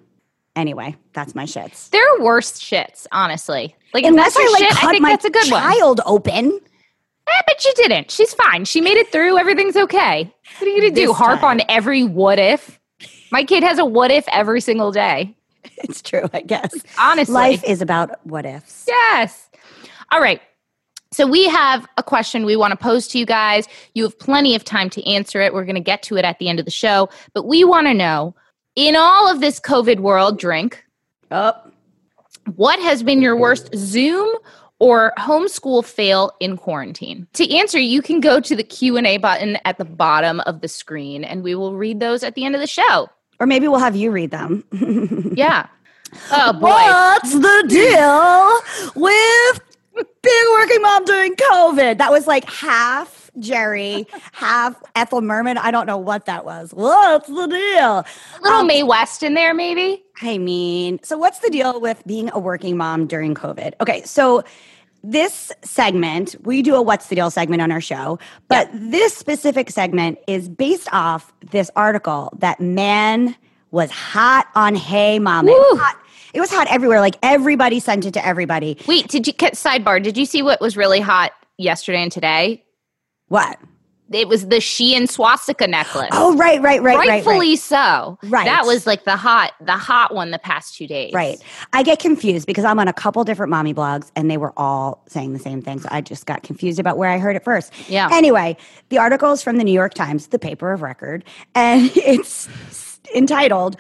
[0.56, 1.90] Anyway, that's my shits.
[1.90, 3.76] There are worse shits, honestly.
[3.94, 6.14] Like unless I like shit, cut I my that's a good child one.
[6.16, 6.60] open.
[7.28, 8.12] Eh, but she didn't.
[8.12, 8.66] She's fine.
[8.66, 9.38] She made it through.
[9.38, 10.32] Everything's okay.
[10.58, 11.14] What are you going to do?
[11.14, 12.80] Harp on every what if?
[13.32, 15.36] My kid has a what if every single day.
[15.78, 16.74] It's true, I guess.
[16.98, 18.86] Honestly, life is about what ifs.
[18.88, 19.50] Yes.
[20.12, 20.40] All right.
[21.12, 23.68] So we have a question we want to pose to you guys.
[23.94, 25.54] You have plenty of time to answer it.
[25.54, 27.10] We're going to get to it at the end of the show.
[27.34, 28.36] But we want to know
[28.76, 30.84] in all of this COVID world, drink.
[31.32, 31.72] Up.
[32.56, 34.30] What has been your worst Zoom
[34.80, 37.28] or homeschool fail in quarantine?
[37.34, 41.24] To answer, you can go to the Q&A button at the bottom of the screen
[41.24, 43.10] and we will read those at the end of the show.
[43.40, 44.64] Or maybe we'll have you read them.
[45.36, 45.68] yeah.
[46.32, 46.70] Oh boy.
[46.70, 49.60] What's the deal with
[50.22, 51.98] being working mom during COVID?
[51.98, 55.58] That was like half Jerry, half Ethel Merman.
[55.58, 56.74] I don't know what that was.
[56.74, 58.00] What's the deal?
[58.00, 58.06] A
[58.42, 60.04] little um, Mae West in there, maybe.
[60.22, 63.74] I mean, so what's the deal with being a working mom during COVID?
[63.82, 64.44] Okay, so
[65.04, 68.18] this segment, we do a What's the Deal segment on our show,
[68.48, 73.36] but this specific segment is based off this article that man
[73.70, 75.48] was hot on Hey Mom.
[75.48, 75.98] It was, hot,
[76.34, 77.02] it was hot everywhere.
[77.02, 78.78] Like everybody sent it to everybody.
[78.88, 80.02] Wait, did you sidebar?
[80.02, 82.65] Did you see what was really hot yesterday and today?
[83.28, 83.58] What?
[84.12, 86.10] it was the Shein swastika necklace.
[86.12, 87.60] Oh, right, right, right, rightfully right, right.
[87.60, 88.20] so.
[88.24, 91.14] Right, that was like the hot, the hot one the past two days.
[91.14, 91.42] Right.
[91.74, 95.04] I get confused because I'm on a couple different mommy blogs and they were all
[95.08, 95.80] saying the same thing.
[95.80, 97.74] So I just got confused about where I heard it first.
[97.90, 98.10] Yeah.
[98.12, 98.58] Anyway,
[98.90, 101.24] the article is from the New York Times, the paper of record,
[101.56, 102.48] and it's
[103.16, 103.76] entitled.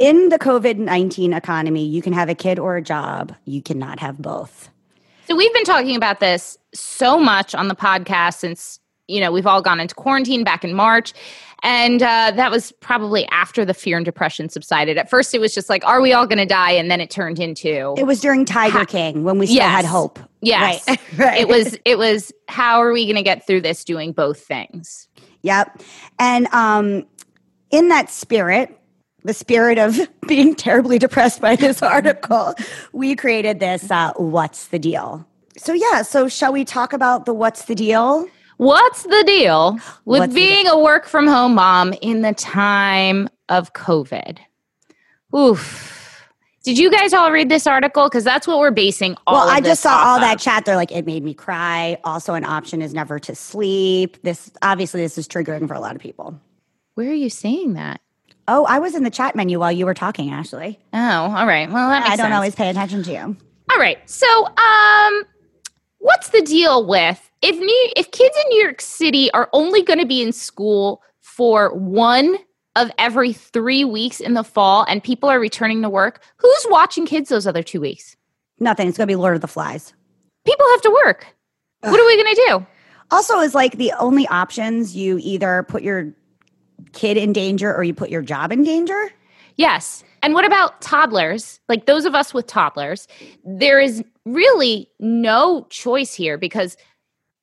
[0.00, 3.34] In the COVID 19 economy, you can have a kid or a job.
[3.44, 4.68] You cannot have both.
[5.28, 8.80] So, we've been talking about this so much on the podcast since
[9.12, 11.12] you know, we've all gone into quarantine back in March.
[11.62, 14.98] And uh, that was probably after the fear and depression subsided.
[14.98, 16.72] At first, it was just like, are we all going to die?
[16.72, 17.94] And then it turned into.
[17.96, 19.70] It was during Tiger ha- King when we still yes.
[19.70, 20.18] had hope.
[20.40, 20.88] Yes.
[20.88, 21.00] Right.
[21.18, 21.40] right.
[21.40, 25.06] It was, it was, how are we going to get through this doing both things?
[25.42, 25.82] Yep.
[26.18, 27.06] And um,
[27.70, 28.76] in that spirit,
[29.24, 32.54] the spirit of being terribly depressed by this article,
[32.92, 35.24] we created this uh, What's the Deal?
[35.56, 38.26] So, yeah, so shall we talk about the What's the Deal?
[38.62, 39.72] What's the deal
[40.04, 40.78] with What's being deal?
[40.78, 44.38] a work from home mom in the time of COVID?
[45.36, 46.28] Oof.
[46.62, 48.04] Did you guys all read this article?
[48.08, 49.34] Because that's what we're basing all.
[49.34, 50.20] Well, I just saw all of.
[50.20, 50.64] that chat.
[50.64, 51.98] They're like, it made me cry.
[52.04, 54.22] Also, an option is never to sleep.
[54.22, 56.38] This obviously this is triggering for a lot of people.
[56.94, 58.00] Where are you seeing that?
[58.46, 60.78] Oh, I was in the chat menu while you were talking, Ashley.
[60.92, 61.68] Oh, all right.
[61.68, 62.34] Well, I don't sense.
[62.34, 63.36] always pay attention to you.
[63.72, 63.98] All right.
[64.08, 65.24] So, um,
[66.02, 69.98] what's the deal with if New if kids in New York City are only going
[69.98, 72.36] to be in school for one
[72.76, 77.06] of every three weeks in the fall and people are returning to work, who's watching
[77.06, 78.16] kids those other two weeks?
[78.58, 78.88] Nothing.
[78.88, 79.92] It's going to be Lord of the Flies.
[80.44, 81.26] People have to work.
[81.82, 81.90] Ugh.
[81.90, 82.66] What are we going to do?
[83.10, 86.14] Also, is like the only options you either put your
[86.92, 89.10] kid in danger or you put your job in danger.
[89.56, 90.04] Yes.
[90.22, 91.60] And what about toddlers?
[91.68, 93.08] Like those of us with toddlers,
[93.44, 96.76] there is really no choice here because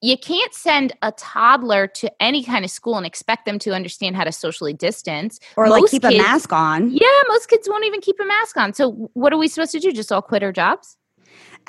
[0.02, 4.16] you can't send a toddler to any kind of school and expect them to understand
[4.16, 6.90] how to socially distance or like Most keep a mask on.
[6.92, 8.74] Yeah, most kids won't even keep a mask on.
[8.74, 9.92] So what are we supposed to do?
[9.92, 10.98] Just all quit our jobs?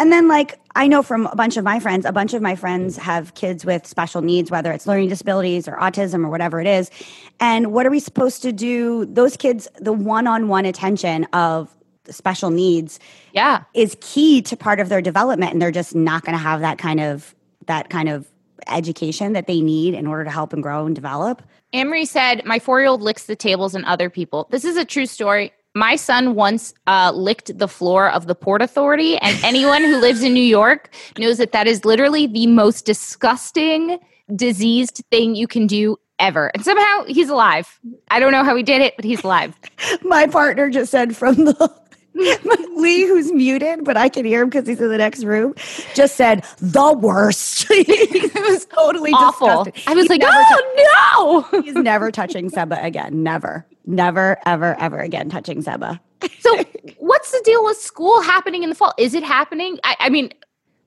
[0.01, 2.57] And then, like, I know from a bunch of my friends, a bunch of my
[2.57, 6.67] friends have kids with special needs, whether it's learning disabilities or autism or whatever it
[6.67, 6.91] is.
[7.39, 9.05] And what are we supposed to do?
[9.05, 11.69] Those kids, the one on one attention of
[12.09, 12.99] special needs
[13.35, 13.65] Yeah.
[13.75, 15.53] is key to part of their development.
[15.53, 17.35] And they're just not going to have that kind of,
[17.67, 18.27] that kind of
[18.69, 21.43] education that they need in order to help and grow and develop.
[21.75, 24.49] Amory said, My four year old licks the tables and other people.
[24.51, 25.53] This is a true story.
[25.75, 30.23] My son once uh, licked the floor of the Port Authority, and anyone who lives
[30.23, 33.99] in New York knows that that is literally the most disgusting,
[34.35, 36.51] diseased thing you can do ever.
[36.55, 37.79] And somehow he's alive.
[38.11, 39.55] I don't know how he did it, but he's alive.
[40.03, 41.81] My partner just said from the
[42.77, 45.55] Lee, who's muted, but I can hear him because he's in the next room,
[45.95, 47.67] just said the worst.
[47.71, 49.65] it was totally Awful.
[49.65, 49.83] disgusting.
[49.87, 51.63] I was He's like, Oh, no.
[51.63, 53.23] He's never touching Seba again.
[53.23, 56.01] Never, never, ever, ever again touching Seba.
[56.41, 56.65] So,
[56.99, 58.93] what's the deal with school happening in the fall?
[58.99, 59.79] Is it happening?
[59.85, 60.33] I, I mean,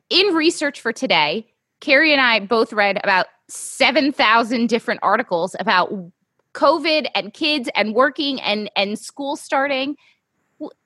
[0.09, 1.47] in research for today,
[1.79, 5.91] Carrie and I both read about 7,000 different articles about
[6.53, 9.95] COVID and kids and working and, and school starting.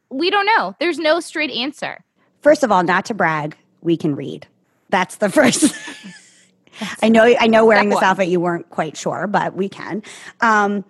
[0.10, 0.75] We don't know.
[0.80, 2.03] There's no straight answer.
[2.41, 4.47] First of all, not to brag, we can read.
[4.89, 5.75] That's the first.
[7.01, 7.23] I know.
[7.39, 7.65] I know.
[7.65, 10.03] Wearing this outfit, you weren't quite sure, but we can.
[10.41, 10.86] Um,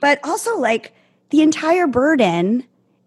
[0.00, 0.92] but also, like
[1.30, 2.64] the entire burden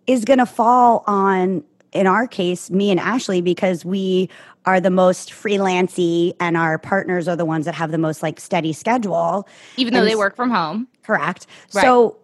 [0.08, 4.30] is going to fall on, in our case, me and Ashley, because we
[4.66, 8.40] are the most freelancy, and our partners are the ones that have the most like
[8.40, 9.48] steady schedule.
[9.78, 10.88] Even though And they work from home.
[11.04, 11.48] Correct.
[11.74, 11.82] Right.
[11.84, 12.18] So,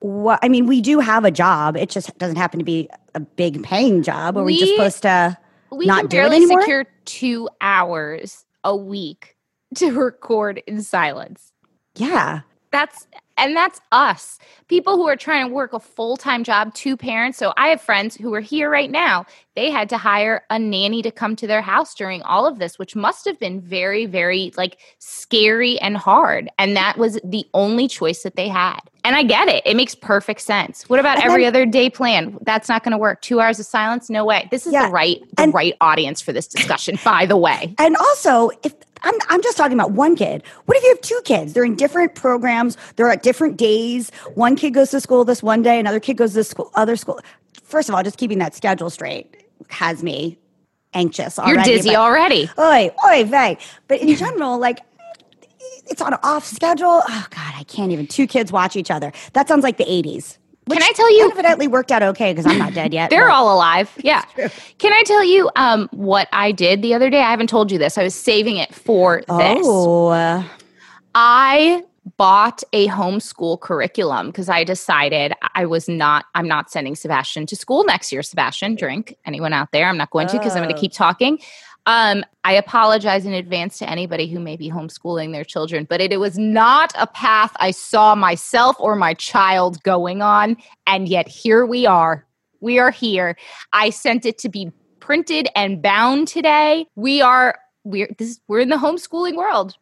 [0.00, 1.76] what I mean, we do have a job.
[1.76, 4.36] It just doesn't happen to be a big paying job.
[4.38, 5.36] Are we, just We- supposed to?
[5.72, 9.36] We Not can do it barely secure two hours a week
[9.76, 11.52] to record in silence.
[11.96, 12.40] Yeah.
[12.72, 13.06] that's
[13.40, 14.38] and that's us.
[14.68, 17.38] People who are trying to work a full-time job two parents.
[17.38, 19.24] So i have friends who are here right now.
[19.56, 22.78] They had to hire a nanny to come to their house during all of this
[22.78, 26.48] which must have been very very like scary and hard.
[26.58, 28.80] And that was the only choice that they had.
[29.02, 29.62] And i get it.
[29.66, 30.88] It makes perfect sense.
[30.88, 32.38] What about And every then- other day plan?
[32.42, 33.22] That's not going to work.
[33.22, 34.08] Two hours of silence?
[34.10, 34.46] No way.
[34.50, 37.74] This is Yeah, the right the and- right audience for this discussion by the way.
[37.78, 40.42] And also, if I'm, I'm just talking about one kid.
[40.66, 41.52] What if you have two kids?
[41.52, 42.76] They're in different programs.
[42.96, 44.10] They're at different days.
[44.34, 45.78] One kid goes to school this one day.
[45.80, 47.20] Another kid goes to school other school.
[47.62, 50.38] First of all, just keeping that schedule straight has me
[50.94, 51.38] anxious.
[51.46, 53.58] you're dizzy but- already Oi, oi, vey.
[53.88, 54.80] But in general, like
[55.86, 57.02] it's on an off schedule.
[57.08, 58.06] Oh God, I can't even.
[58.06, 59.12] Two kids watch each other.
[59.32, 60.38] That sounds like the 80s.
[60.68, 63.10] Can I tell you- Evidently worked out okay because I'm not dead yet.
[63.10, 63.90] They're but- all alive.
[64.02, 64.22] Yeah.
[64.78, 67.20] Can I tell you um, what I did the other day?
[67.22, 67.98] I haven't told you this.
[67.98, 69.62] I was saving it for this.
[69.64, 70.44] Oh,
[71.14, 71.82] I
[72.16, 77.56] bought a homeschool curriculum because I decided I was not, I'm not sending Sebastian to
[77.56, 78.22] school next year.
[78.22, 79.16] Sebastian, drink.
[79.24, 79.88] Anyone out there?
[79.88, 80.76] I'm not going to because I'm going Oh.
[80.76, 81.38] to keep talking.
[81.86, 86.12] Um, I apologize in advance to anybody who may be homeschooling their children, but it,
[86.12, 90.56] it was not a path I saw myself or my child going on.
[90.86, 92.26] And yet here we are.
[92.60, 93.36] We are here.
[93.72, 96.86] I sent it to be printed and bound today.
[96.94, 99.74] We are we're this we're in the homeschooling world.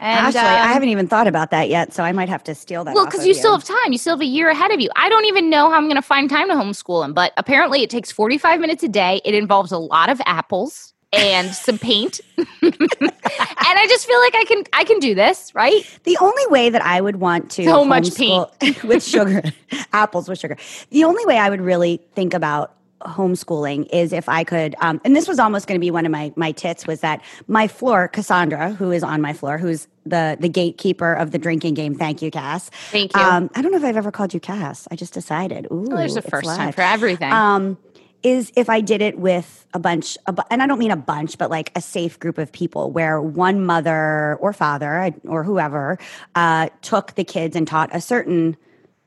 [0.00, 2.56] And Ashley, I um, haven't even thought about that yet, so I might have to
[2.56, 2.94] steal that.
[2.94, 3.92] well, because of you still have time.
[3.92, 4.90] You still have a year ahead of you.
[4.96, 7.82] I don't even know how I'm going to find time to homeschool him, but apparently
[7.82, 9.20] it takes 45 minutes a day.
[9.24, 14.44] It involves a lot of apples and some paint, and I just feel like I
[14.46, 15.84] can I can do this, right?
[16.04, 19.42] The only way that I would want to So much homeschool- with sugar,
[19.92, 20.56] apples with sugar.
[20.90, 25.16] The only way I would really think about homeschooling is if I could, um, and
[25.16, 28.08] this was almost going to be one of my my tits was that my floor,
[28.08, 31.94] Cassandra, who is on my floor, who's the the gatekeeper of the drinking game.
[31.94, 32.70] Thank you, Cass.
[32.90, 33.20] Thank you.
[33.20, 34.86] Um, I don't know if I've ever called you Cass.
[34.90, 35.66] I just decided.
[35.66, 37.32] Ooh, Well, there's a first time for everything.
[37.32, 37.76] Um,
[38.22, 40.16] is if I did it with a bunch,
[40.50, 43.64] and I don't mean a bunch, but like a safe group of people where one
[43.64, 45.98] mother or father or whoever
[46.34, 48.56] uh, took the kids and taught a certain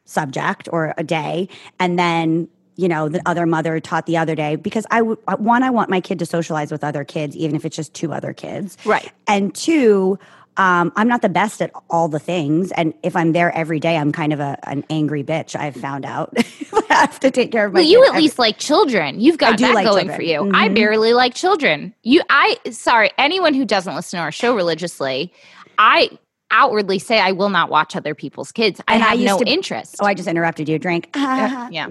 [0.05, 1.49] subject or a day,
[1.79, 5.63] and then you know the other mother taught the other day because I would one
[5.63, 8.33] I want my kid to socialize with other kids, even if it's just two other
[8.33, 9.11] kids, Right.
[9.27, 10.19] And two.
[10.57, 13.97] Um, I'm not the best at all the things, and if I'm there every day,
[13.97, 15.53] I'm kind of a, an angry bitch.
[15.53, 16.33] I've found out.
[16.95, 17.79] I have to take care of my.
[17.81, 19.19] well, you at least like children.
[19.19, 20.15] You've got do that like going children.
[20.15, 20.51] for you.
[20.53, 20.75] I Mhm.
[20.75, 21.93] barely like children.
[22.03, 25.31] You, I sorry, anyone who doesn't listen to our show religiously,
[25.77, 26.09] I
[26.51, 28.79] outwardly say I will not watch other people's kids.
[28.87, 29.95] I And I have used no to- interest.
[29.99, 30.79] Oh, I just interrupted you.
[30.79, 31.09] Drink.
[31.15, 31.87] yeah.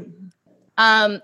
[0.78, 1.20] Um,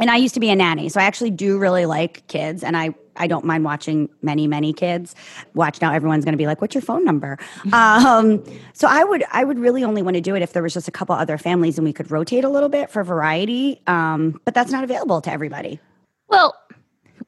[0.00, 2.76] and I used to be a nanny, so I actually do really like kids, and
[2.76, 5.14] I I don't mind watching many many kids.
[5.54, 7.38] Watch now, everyone's going to be like, "What's your phone number?"
[7.72, 10.74] um, so I would I would really only want to do it if there was
[10.74, 13.80] just a couple other families and we could rotate a little bit for variety.
[13.86, 15.80] Um, but that's not available to everybody.
[16.28, 16.56] Well,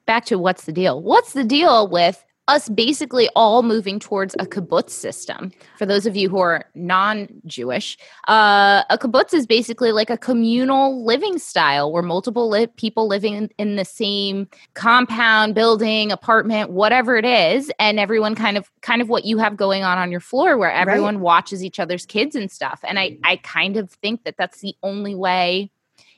[0.07, 1.03] back to what's the deal?
[1.03, 5.51] What's the deal with us basically all moving towards a kibbutz system.
[5.79, 7.97] For those of you who are non-Jewish,
[8.29, 13.35] uh, a kibbutz is basically like a communal living style where multiple li- people living
[13.35, 19.01] in, in the same compound, building, apartment, whatever it is, and everyone kind of kind
[19.01, 21.25] of what you have going on on your floor, where everyone right.
[21.25, 22.81] watches each other's kids and stuff.
[22.87, 25.71] And I I kind of think that that's the only way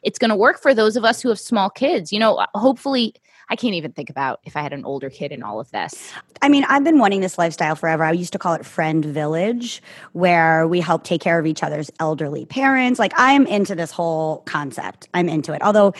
[0.02, 2.12] it's going to work for those of us who have small kids.
[2.12, 3.14] You know, hopefully
[3.48, 6.12] I can't even think about if I had an older kid in all of this.
[6.42, 8.04] I mean, I've been wanting this lifestyle forever.
[8.04, 9.82] I used to call it Friend Village,
[10.12, 12.98] where we help take care of each other's elderly parents.
[12.98, 15.08] Like, I'm into this whole concept.
[15.14, 15.62] I'm into it.
[15.62, 15.94] Although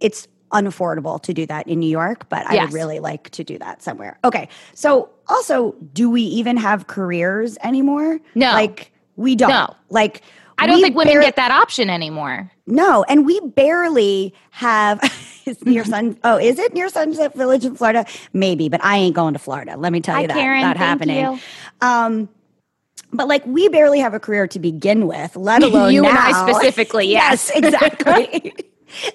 [0.00, 2.66] it's unaffordable to do that in New York, but I yes.
[2.66, 4.18] would really like to do that somewhere.
[4.22, 4.48] Okay.
[4.74, 8.20] So, also, do we even have careers anymore?
[8.34, 8.52] No.
[8.52, 9.50] Like, we don't.
[9.50, 9.74] No.
[9.88, 10.22] Like,
[10.62, 12.50] I don't think women bar- get that option anymore.
[12.66, 15.00] No, and we barely have.
[15.66, 16.16] your son?
[16.24, 18.06] Oh, is it near Sunset village in Florida?
[18.32, 19.76] Maybe, but I ain't going to Florida.
[19.76, 20.34] Let me tell you Hi, that.
[20.36, 21.40] Karen, not happening.
[21.80, 22.28] Um,
[23.12, 26.10] but like we barely have a career to begin with, let alone you now.
[26.10, 27.06] and I specifically.
[27.08, 28.54] Yes, yes exactly.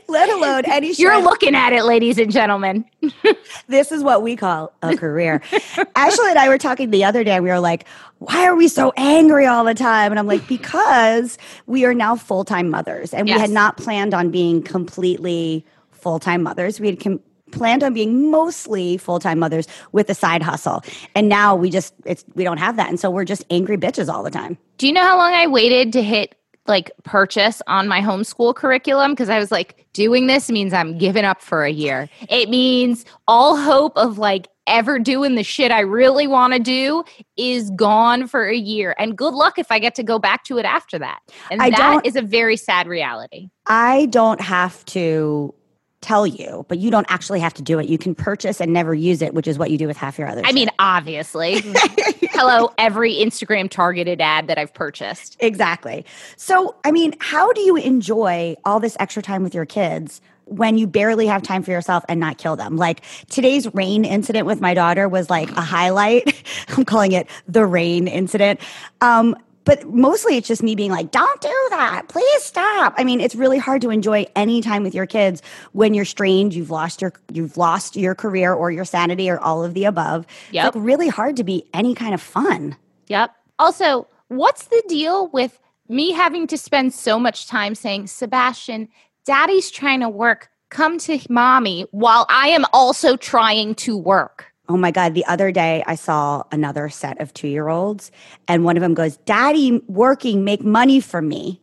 [0.08, 2.86] Let alone any You're looking at it, ladies and gentlemen.
[3.68, 5.42] this is what we call a career.
[5.96, 7.86] Ashley and I were talking the other day, we were like,
[8.20, 10.12] why are we so angry all the time?
[10.12, 13.36] And I'm like, because we are now full time mothers, and yes.
[13.36, 16.80] we had not planned on being completely full time mothers.
[16.80, 20.84] We had com- planned on being mostly full time mothers with a side hustle,
[21.16, 24.12] and now we just it's we don't have that, and so we're just angry bitches
[24.12, 24.58] all the time.
[24.78, 26.37] Do you know how long I waited to hit
[26.68, 31.26] like purchase on my homeschool curriculum because I was like, doing this means I'm giving
[31.26, 32.10] up for a year.
[32.30, 37.04] It means all hope of like ever doing the shit I really want to do
[37.38, 38.96] is gone for a year.
[39.00, 41.20] And good luck if I get to go back to it after that.
[41.50, 43.50] And I that is a very sad reality.
[43.66, 45.54] I don't have to
[46.02, 47.88] tell you, but you don't actually have to do it.
[47.88, 50.28] You can purchase and never use it, which is what you do with half your
[50.28, 50.42] other.
[50.46, 51.56] I mean, obviously.
[52.40, 55.38] Hello, every Instagram targeted ad that I've purchased.
[55.40, 56.06] Exactly.
[56.36, 60.78] So, I mean, how do you enjoy all this extra time with your kids when
[60.78, 62.78] you barely have time for yourself and not kill them.
[62.78, 66.42] Like today's rain incident with my daughter was like a highlight.
[66.70, 68.60] I'm calling it the rain incident.
[69.02, 69.36] Um,
[69.68, 72.08] but mostly it's just me being like, don't do that.
[72.08, 72.94] Please stop.
[72.98, 75.42] I mean, it's really hard to enjoy any time with your kids
[75.74, 79.66] when you're strained, you've lost your you've lost your career or your sanity or all
[79.66, 80.26] of the above.
[80.52, 80.68] Yep.
[80.68, 82.78] It's like really hard to be any kind of fun.
[83.08, 83.36] Yep.
[83.60, 88.88] Also, what's the deal with me having to spend so much time saying, Sebastian,
[89.26, 90.50] daddy's trying to work.
[90.70, 94.54] Come to mommy while I am also trying to work.
[94.70, 95.14] Oh my God.
[95.14, 98.12] The other day, I saw another set of two year olds,
[98.48, 101.62] and one of them goes, Daddy working, make money for me.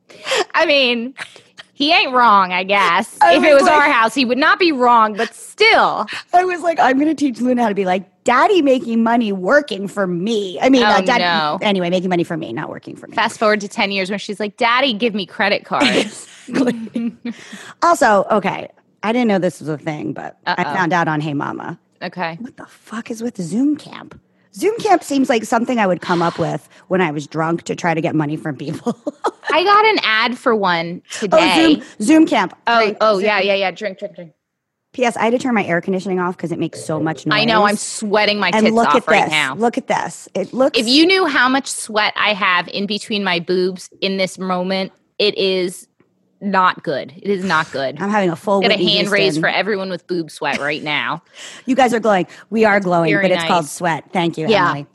[0.54, 1.14] I mean,
[1.74, 3.18] he ain't wrong, I guess.
[3.20, 6.06] I if it was like, our house, he would not be wrong, but still.
[6.32, 9.32] I was like, I'm going to teach Luna how to be like, Daddy making money
[9.32, 10.58] working for me.
[10.60, 11.58] I mean, oh, uh, daddy, no.
[11.60, 13.14] anyway, making money for me, not working for me.
[13.14, 16.26] Fast forward to 10 years when she's like, Daddy, give me credit cards.
[17.82, 18.70] also, okay,
[19.02, 20.54] I didn't know this was a thing, but Uh-oh.
[20.56, 22.36] I found out on HeyMama Okay.
[22.40, 24.20] What the fuck is with Zoom Camp?
[24.54, 27.74] Zoom Camp seems like something I would come up with when I was drunk to
[27.74, 28.96] try to get money from people.
[29.50, 31.54] I got an ad for one oh, today.
[31.56, 32.56] Oh, Zoom, Zoom Camp.
[32.66, 32.96] Oh, right.
[33.00, 33.24] oh Zoom.
[33.24, 33.70] yeah, yeah, yeah.
[33.70, 34.32] Drink, drink, drink.
[34.92, 35.16] P.S.
[35.16, 37.40] I had to turn my air conditioning off because it makes so much noise.
[37.40, 37.64] I know.
[37.64, 39.30] I'm sweating my tits look off at right this.
[39.30, 39.54] now.
[39.56, 40.28] Look at this.
[40.34, 40.78] It looks.
[40.78, 44.92] If you knew how much sweat I have in between my boobs in this moment,
[45.18, 45.88] it is
[46.40, 47.12] not good.
[47.16, 48.00] It is not good.
[48.00, 48.60] I'm having a full.
[48.60, 49.12] Get a hand Houston.
[49.12, 51.22] raise for everyone with boob sweat right now.
[51.66, 52.26] you guys are glowing.
[52.50, 53.48] We are glowing, but it's nice.
[53.48, 54.12] called sweat.
[54.12, 54.70] Thank you, yeah.
[54.70, 54.86] Emily.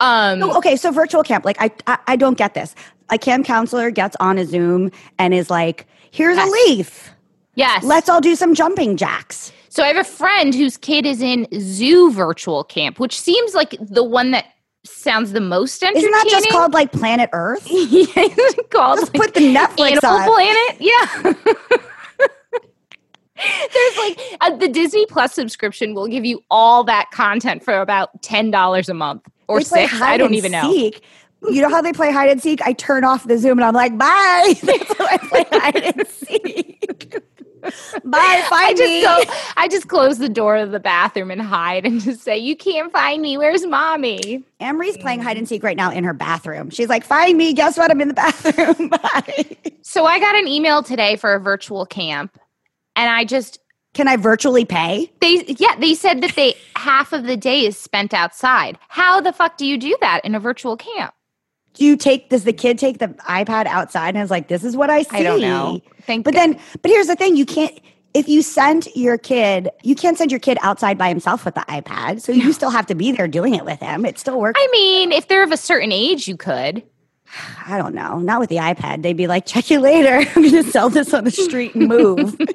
[0.00, 1.44] Um, oh, okay, so virtual camp.
[1.44, 2.74] Like I, I, I don't get this.
[3.10, 6.48] A camp counselor gets on a Zoom and is like, "Here's yes.
[6.48, 7.10] a leaf.
[7.54, 11.20] Yes, let's all do some jumping jacks." So I have a friend whose kid is
[11.20, 14.53] in zoo virtual camp, which seems like the one that
[14.84, 16.10] sounds the most entertaining.
[16.10, 17.66] Isn't that just called like Planet Earth?
[17.70, 20.28] yeah, it's called Let's like, put the Netflix Animal on.
[20.28, 20.76] Planet.
[20.80, 21.32] Yeah.
[23.74, 28.22] There's like uh, the Disney Plus subscription will give you all that content for about
[28.22, 30.00] ten dollars a month or six.
[30.00, 31.02] I don't even seek.
[31.42, 31.50] know.
[31.50, 32.62] You know how they play hide and seek?
[32.62, 34.54] I turn off the Zoom and I'm like, bye.
[34.62, 37.16] That's how I play hide and seek.
[38.04, 39.02] Bye, find I just me.
[39.02, 39.22] Go,
[39.56, 42.92] I just close the door of the bathroom and hide and just say, "You can't
[42.92, 43.36] find me.
[43.38, 46.70] Where's mommy?" Emery's playing hide and seek right now in her bathroom.
[46.70, 47.90] She's like, "Find me." Guess what?
[47.90, 48.88] I'm in the bathroom.
[48.90, 49.56] Bye.
[49.82, 52.38] So I got an email today for a virtual camp,
[52.96, 53.58] and I just
[53.94, 55.10] Can I virtually pay?
[55.20, 58.78] They yeah, they said that they half of the day is spent outside.
[58.88, 61.14] How the fuck do you do that in a virtual camp?
[61.74, 64.76] Do you take does the kid take the iPad outside and is like, this is
[64.76, 65.16] what I see?
[65.16, 65.80] I don't know.
[66.02, 67.78] Thank But then but here's the thing, you can't
[68.14, 71.62] if you send your kid, you can't send your kid outside by himself with the
[71.62, 72.20] iPad.
[72.20, 74.06] So you still have to be there doing it with him.
[74.06, 74.60] It still works.
[74.62, 76.84] I mean, if they're of a certain age, you could.
[77.66, 78.20] I don't know.
[78.20, 79.02] Not with the iPad.
[79.02, 80.30] They'd be like, check you later.
[80.36, 82.36] I'm going to sell this on the street and move.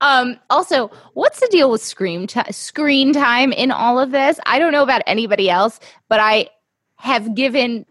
[0.00, 4.40] Um, also, what's the deal with screen ti screen time in all of this?
[4.46, 6.48] I don't know about anybody else, but I
[7.00, 7.86] have given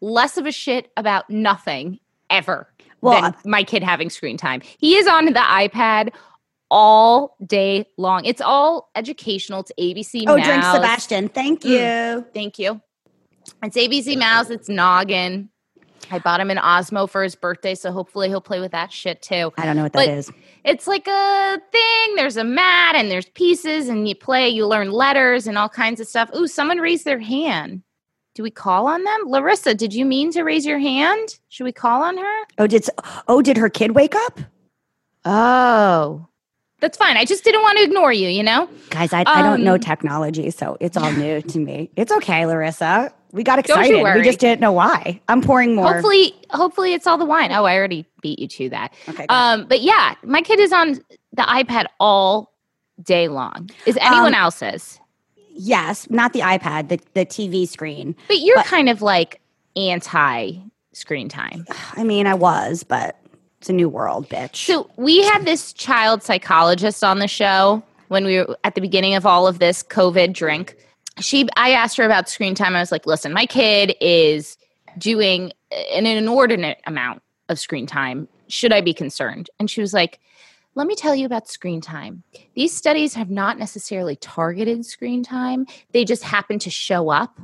[0.00, 1.98] less of a shit about nothing
[2.30, 2.68] ever
[3.00, 4.60] Well, than my kid having screen time.
[4.78, 6.10] He is on the iPad
[6.70, 8.24] all day long.
[8.24, 9.60] It's all educational.
[9.60, 10.24] It's ABC.
[10.26, 11.28] oh, drink Sebastian.
[11.28, 11.78] Thank you.
[11.78, 12.34] Mm.
[12.34, 12.80] Thank you.
[13.62, 14.50] It's ABC Mouse.
[14.50, 15.48] It's Noggin.
[16.10, 19.20] I bought him an Osmo for his birthday, so hopefully he'll play with that shit
[19.20, 19.52] too.
[19.58, 20.30] I don't know what that But- is.
[20.64, 22.16] It's like a thing.
[22.16, 26.00] There's a mat and there's pieces, and you play, you learn letters and all kinds
[26.00, 26.30] of stuff.
[26.36, 27.82] Ooh, someone raised their hand.
[28.38, 29.22] Do we call on them?
[29.26, 31.40] Larissa, did you mean to raise your hand?
[31.48, 32.44] Should we call on her?
[32.58, 32.86] Oh, did
[33.26, 34.38] oh did her kid wake up?
[35.24, 36.28] Oh.
[36.78, 37.16] That's fine.
[37.16, 38.68] I just didn't want to ignore you, you know?
[38.90, 41.90] Guys, I, I don't know Um, technology, so it's all new to me.
[41.96, 43.12] It's okay, Larissa.
[43.32, 44.04] We got excited.
[44.04, 45.20] We just didn't know why.
[45.26, 45.94] I'm pouring more.
[45.94, 47.50] Hopefully, hopefully it's all the wine.
[47.50, 48.94] Oh, I already beat you to that.
[49.08, 49.26] Okay.
[49.28, 50.92] Um, but yeah, my kid is on
[51.32, 52.54] the iPad all
[53.02, 53.68] day long.
[53.84, 55.00] Is anyone Um, else's?
[55.58, 58.14] Yes, not the iPad, the, the TV screen.
[58.28, 59.40] But you're but- kind of like
[59.76, 60.52] anti
[60.92, 61.66] screen time.
[61.92, 63.16] I mean, I was, but
[63.58, 64.56] it's a new world, bitch.
[64.56, 69.14] So we had this child psychologist on the show when we were at the beginning
[69.14, 70.76] of all of this COVID drink.
[71.18, 72.76] She, I asked her about screen time.
[72.76, 74.56] I was like, "Listen, my kid is
[74.96, 75.52] doing
[75.92, 78.28] an inordinate amount of screen time.
[78.46, 80.20] Should I be concerned?" And she was like,
[80.74, 82.22] "Let me tell you about screen time.
[82.54, 85.66] These studies have not necessarily targeted screen time.
[85.92, 87.38] They just happen to show up.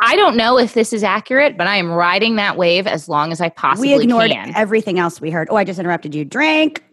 [0.00, 3.32] I don't know if this is accurate, but I am riding that wave as long
[3.32, 3.98] as I possibly can.
[3.98, 5.48] we ignored can." everything else we heard.
[5.50, 6.24] Oh, I just interrupted you.
[6.24, 6.84] Drink.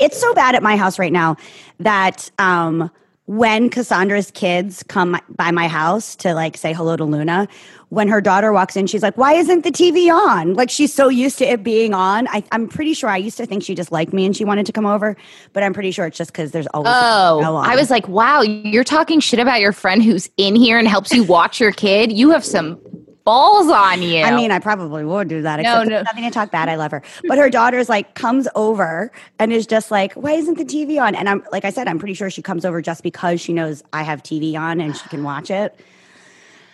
[0.00, 1.36] it's so bad at my house right now
[1.78, 2.90] that um,
[3.26, 7.48] when Cassandra's kids come by my house to like say hello to Luna,
[7.88, 11.08] when her daughter walks in, she's like, "Why isn't the TV on?" Like she's so
[11.08, 12.28] used to it being on.
[12.28, 14.66] I, I'm pretty sure I used to think she just liked me and she wanted
[14.66, 15.16] to come over,
[15.54, 16.92] but I'm pretty sure it's just because there's always.
[16.94, 17.56] Oh.
[17.56, 21.12] I was like, wow, you're talking shit about your friend who's in here and helps
[21.12, 22.12] you watch your kid.
[22.12, 22.78] You have some
[23.24, 24.22] balls on you.
[24.22, 25.60] I mean, I probably would do that.
[25.60, 25.88] No, no.
[25.88, 26.02] no.
[26.02, 26.68] nothing to talk bad.
[26.68, 30.58] I love her, but her daughter's like comes over and is just like, "Why isn't
[30.58, 33.02] the TV on?" And I'm like I said, I'm pretty sure she comes over just
[33.02, 35.78] because she knows I have TV on and she can watch it.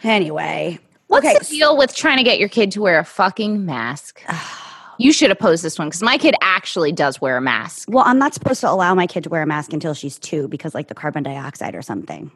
[0.03, 0.79] Anyway,
[1.09, 4.23] what's okay, the deal with trying to get your kid to wear a fucking mask?
[4.99, 7.89] you should oppose this one because my kid actually does wear a mask.
[7.91, 10.49] Well, I'm not supposed to allow my kid to wear a mask until she's two
[10.49, 12.31] because like the carbon dioxide or something.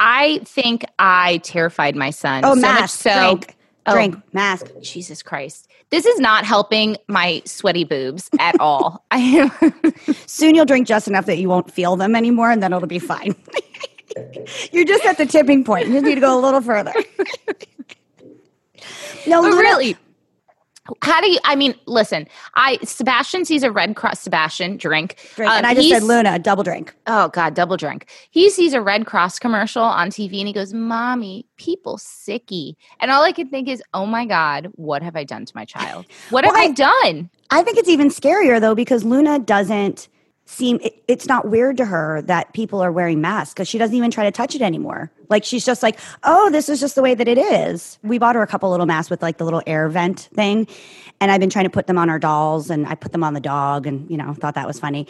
[0.00, 2.42] I think I terrified my son.
[2.44, 3.20] Oh, so mask, much so.
[3.20, 3.92] drink, Oh.
[3.94, 4.66] drink, mask.
[4.82, 5.68] Jesus Christ.
[5.90, 9.04] This is not helping my sweaty boobs at all.
[9.10, 9.50] I am
[10.26, 12.98] Soon you'll drink just enough that you won't feel them anymore, and then it'll be
[12.98, 13.34] fine.
[14.72, 15.88] You're just at the tipping point.
[15.88, 16.92] You need to go a little further.
[19.26, 19.96] no, oh, Luna- really,
[21.02, 21.38] how do you?
[21.44, 22.26] I mean, listen.
[22.54, 24.20] I Sebastian sees a Red Cross.
[24.20, 25.16] Sebastian drink.
[25.34, 25.50] drink.
[25.50, 26.94] Um, and I just said Luna, double drink.
[27.06, 28.10] Oh God, double drink.
[28.30, 33.10] He sees a Red Cross commercial on TV and he goes, "Mommy, people sicky." And
[33.10, 36.06] all I can think is, "Oh my God, what have I done to my child?
[36.30, 40.08] What have I, I- done?" I think it's even scarier though because Luna doesn't
[40.50, 43.96] seem it, it's not weird to her that people are wearing masks because she doesn't
[43.96, 45.10] even try to touch it anymore.
[45.28, 47.98] Like she's just like, oh, this is just the way that it is.
[48.02, 50.66] We bought her a couple little masks with like the little air vent thing,
[51.20, 53.34] and I've been trying to put them on our dolls, and I put them on
[53.34, 55.06] the dog, and you know thought that was funny.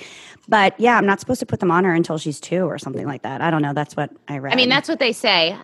[0.46, 3.06] But yeah, I'm not supposed to put them on her until she's two or something
[3.06, 3.40] like that.
[3.40, 3.72] I don't know.
[3.72, 4.52] That's what I read.
[4.52, 5.56] I mean, that's what they say.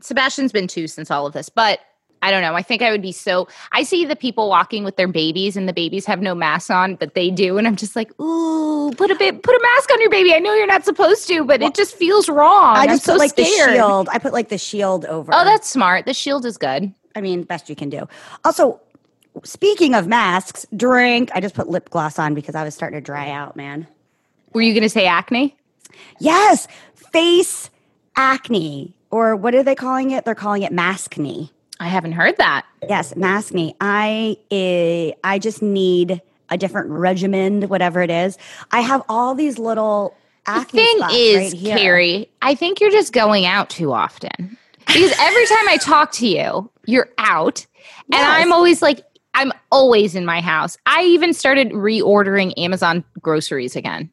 [0.00, 1.80] Sebastian's been two since all of this, but
[2.24, 2.54] I don't know.
[2.54, 3.46] I think I would be so.
[3.72, 6.94] I see the people walking with their babies, and the babies have no masks on,
[6.94, 10.00] but they do, and I'm just like, ooh, put a bit, put a mask on
[10.00, 10.32] your baby.
[10.32, 12.78] I know you're not supposed to, but it just feels wrong.
[12.78, 13.68] I just am put so like scared.
[13.68, 14.08] the shield.
[14.10, 15.32] I put like the shield over.
[15.34, 16.06] Oh, that's smart.
[16.06, 16.94] The shield is good.
[17.14, 18.08] I mean, best you can do.
[18.42, 18.80] Also,
[19.42, 21.30] speaking of masks, drink.
[21.34, 23.86] I just put lip gloss on because I was starting to dry out, man.
[24.54, 25.54] Were you going to say acne?
[26.20, 27.68] Yes, face
[28.16, 30.24] acne, or what are they calling it?
[30.24, 31.50] They're calling it mask maskne.
[31.84, 32.64] I haven't heard that.
[32.88, 33.76] Yes, mask me.
[33.78, 38.38] I uh, I just need a different regimen, whatever it is.
[38.70, 40.16] I have all these little
[40.46, 41.76] The thing spots is, right here.
[41.76, 44.56] Carrie, I think you're just going out too often.
[44.86, 47.66] Because every time I talk to you, you're out.
[48.12, 48.24] And Yes.
[48.42, 49.00] I'm always like,
[49.34, 50.78] I'm always in my house.
[50.86, 54.10] I even started reordering Amazon groceries again.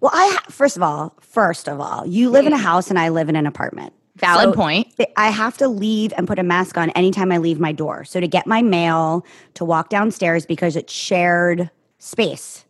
[0.00, 3.08] Well, I first of all, first of all, you live in a house and I
[3.08, 3.92] live in an apartment.
[4.18, 4.94] Valid So point.
[5.16, 8.04] I have to leave and put a mask on anytime I leave my door.
[8.04, 12.64] So to get my mail, to walk downstairs because it's shared space.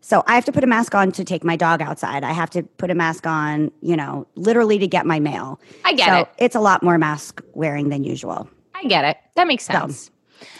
[0.00, 2.24] So I have to put a mask on to take my dog outside.
[2.24, 5.60] I have to put a mask on, you know, literally to get my mail.
[5.84, 6.28] I get so it.
[6.38, 8.48] it's a lot more mask wearing than usual.
[8.74, 9.16] I get it.
[9.36, 10.10] That makes sense.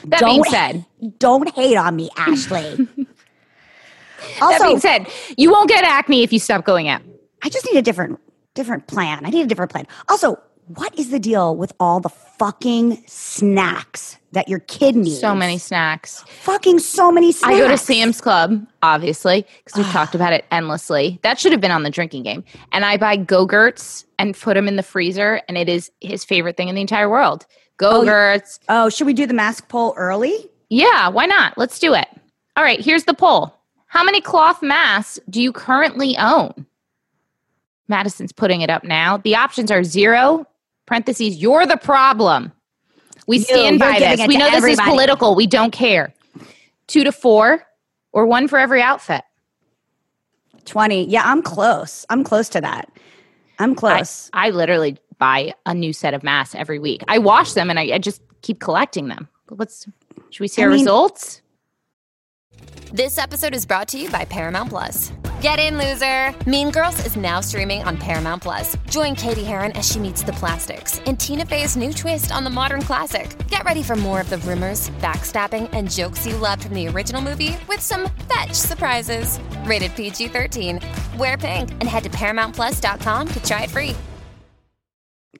[0.04, 0.86] That Don't- being said,
[1.18, 2.76] Don't hate on me, Ashley.
[2.96, 7.02] that also, being said, you won't get acne if you stop going out.
[7.42, 8.20] I just need a different
[8.54, 9.24] different plan.
[9.24, 9.86] I need a different plan.
[10.08, 10.38] Also,
[10.68, 15.20] what is the deal with all the fucking snacks that your kid needs?
[15.20, 16.24] So many snacks.
[16.28, 17.54] Fucking so many snacks.
[17.54, 21.18] I go to Sam's Club, obviously, because we've talked about it endlessly.
[21.22, 22.44] That should have been on the drinking game.
[22.70, 26.56] And I buy Go-Gurts and put them in the freezer, and it is his favorite
[26.56, 27.44] thing in the entire world.
[27.82, 28.60] Oh, Go-Gurts.
[28.68, 30.48] Oh, should we do the mask poll early?
[30.68, 31.58] Yeah, why not?
[31.58, 32.06] Let's do it.
[32.56, 33.52] All right, here's the poll.
[33.88, 36.66] How many cloth masks do you currently own?
[37.88, 39.18] Madison's putting it up now.
[39.18, 40.46] The options are zero,
[40.86, 42.52] parentheses, you're the problem.
[43.26, 44.26] We You, stand by this.
[44.26, 45.34] We to know this is political.
[45.34, 46.12] We don't care.
[46.86, 47.64] Two to four,
[48.12, 49.22] or one for every outfit.
[50.64, 51.08] 20.
[51.08, 52.04] Yeah, I'm close.
[52.10, 52.90] I'm close to that.
[53.58, 54.30] I'm I, close.
[54.32, 57.02] I literally buy a new set of masks every week.
[57.08, 59.28] I wash them and I, I just keep collecting them.
[59.50, 59.86] Let's
[60.30, 61.42] should we see I our mean- results?
[62.92, 65.12] This episode is brought to you by Paramount Plus.
[65.42, 66.32] Get in, loser!
[66.48, 68.76] Mean Girls is now streaming on Paramount Plus.
[68.88, 72.50] Join Cady Heron as she meets the plastics in Tina Fey's new twist on the
[72.50, 73.36] modern classic.
[73.48, 77.20] Get ready for more of the rumors, backstabbing, and jokes you loved from the original
[77.20, 79.40] movie with some fetch surprises.
[79.64, 80.78] Rated PG 13.
[81.18, 83.96] Wear pink and head to ParamountPlus.com to try it free.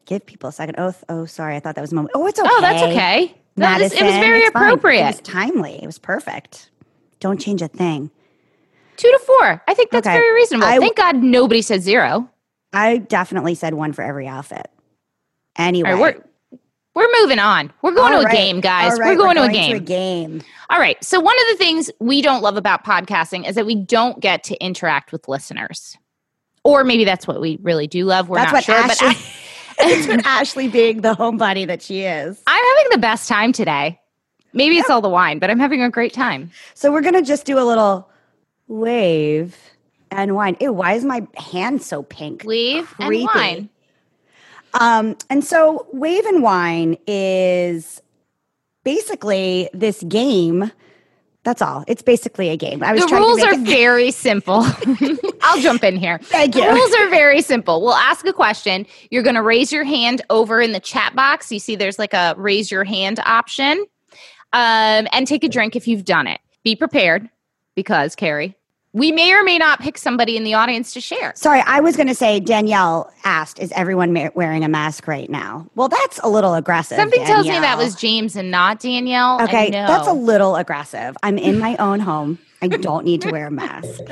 [0.06, 0.74] Give people a second.
[0.78, 1.54] Oh, oh, sorry.
[1.54, 2.10] I thought that was a moment.
[2.16, 2.48] Oh, it's okay.
[2.50, 3.36] Oh, that's okay.
[3.56, 4.64] That was- it was very it's fine.
[4.64, 5.02] appropriate.
[5.02, 5.78] It was timely.
[5.80, 6.70] It was perfect.
[7.20, 8.10] Don't change a thing.
[9.02, 9.62] Two to four.
[9.66, 10.16] I think that's Okay.
[10.16, 10.66] very reasonable.
[10.68, 12.28] I- Thank God nobody said zero.
[12.72, 14.70] I definitely said one for every outfit.
[15.56, 15.90] Anyway.
[15.90, 16.60] Right, we're
[16.94, 17.72] we're moving on.
[17.82, 18.36] We're going All to a right.
[18.36, 18.98] game, guys.
[18.98, 19.76] Right, we're going, to, a to game.
[19.76, 20.42] a game.
[20.70, 21.02] All right.
[21.02, 24.44] So one of the things we don't love about podcasting is that we don't get
[24.44, 25.96] to interact with listeners.
[26.64, 28.28] Or maybe that's what we really do love.
[28.28, 28.74] We're That's not sure.
[28.76, 29.08] Ashley.
[29.78, 32.40] But I, what Ashley being the homebody that she is.
[32.46, 33.98] I'm having the best time today.
[34.52, 36.50] Maybe it's all the wine, but I'm having a great time.
[36.74, 38.06] So we're gonna just do a little
[38.72, 39.56] wave
[40.10, 40.56] and wine.
[40.60, 42.42] Ew, why is my hand so pink?
[42.44, 43.22] Wave Creepy.
[43.22, 43.68] and wine.
[44.74, 48.00] Um, and so wave and wine is
[48.84, 50.70] basically this game.
[51.44, 51.84] That's all.
[51.88, 52.82] It's basically a game.
[52.84, 54.64] I was The trying rules to are it, very simple.
[55.42, 56.18] I'll jump in here.
[56.22, 56.70] Thank The you.
[56.72, 57.82] rules are very simple.
[57.82, 58.86] We'll ask a question.
[59.10, 61.50] You're going to raise your hand over in the chat box.
[61.50, 63.84] You see there's like a raise your hand option.
[64.54, 66.40] Um, and take a drink if you've done it.
[66.62, 67.28] Be prepared
[67.74, 68.54] because, Carrie,
[68.92, 71.32] we may or may not pick somebody in the audience to share.
[71.34, 75.30] Sorry, I was going to say Danielle asked, "Is everyone ma- wearing a mask right
[75.30, 76.96] now?" Well, that's a little aggressive.
[76.96, 79.40] Something tells me that was James and not Danielle.
[79.42, 81.16] Okay, that's a little aggressive.
[81.22, 82.38] I'm in my own home.
[82.60, 84.00] I don't need to wear a mask.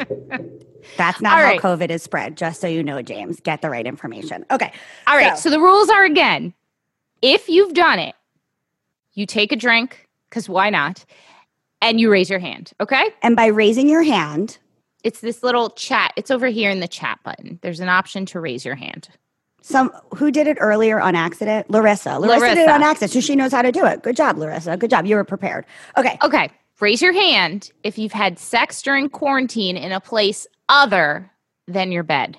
[0.97, 1.61] That's not All how right.
[1.61, 3.39] COVID is spread, just so you know, James.
[3.39, 4.45] Get the right information.
[4.51, 4.73] Okay.
[5.07, 5.39] All right.
[5.39, 6.53] So, the rules are again
[7.23, 8.15] if you've done it,
[9.13, 11.05] you take a drink, because why not?
[11.83, 12.73] And you raise your hand.
[12.81, 13.11] Okay.
[13.23, 14.59] and by raising your hand,
[15.03, 16.13] It's this little chat.
[16.17, 17.59] It's over here in the chat button.
[17.63, 19.09] There's an option to raise your hand.
[19.63, 21.71] some who did it earlier on accident?
[21.71, 22.19] Larissa.
[22.19, 24.03] Larissa, did it on accident, so she knows how to do it.
[24.03, 24.77] Good job, Larissa.
[24.77, 25.07] Good job.
[25.07, 25.65] You were prepared.
[25.97, 26.19] Okay.
[26.23, 26.51] Okay.
[26.81, 31.31] Raise your hand if you've had sex during quarantine in a place other
[31.67, 32.39] than your bed.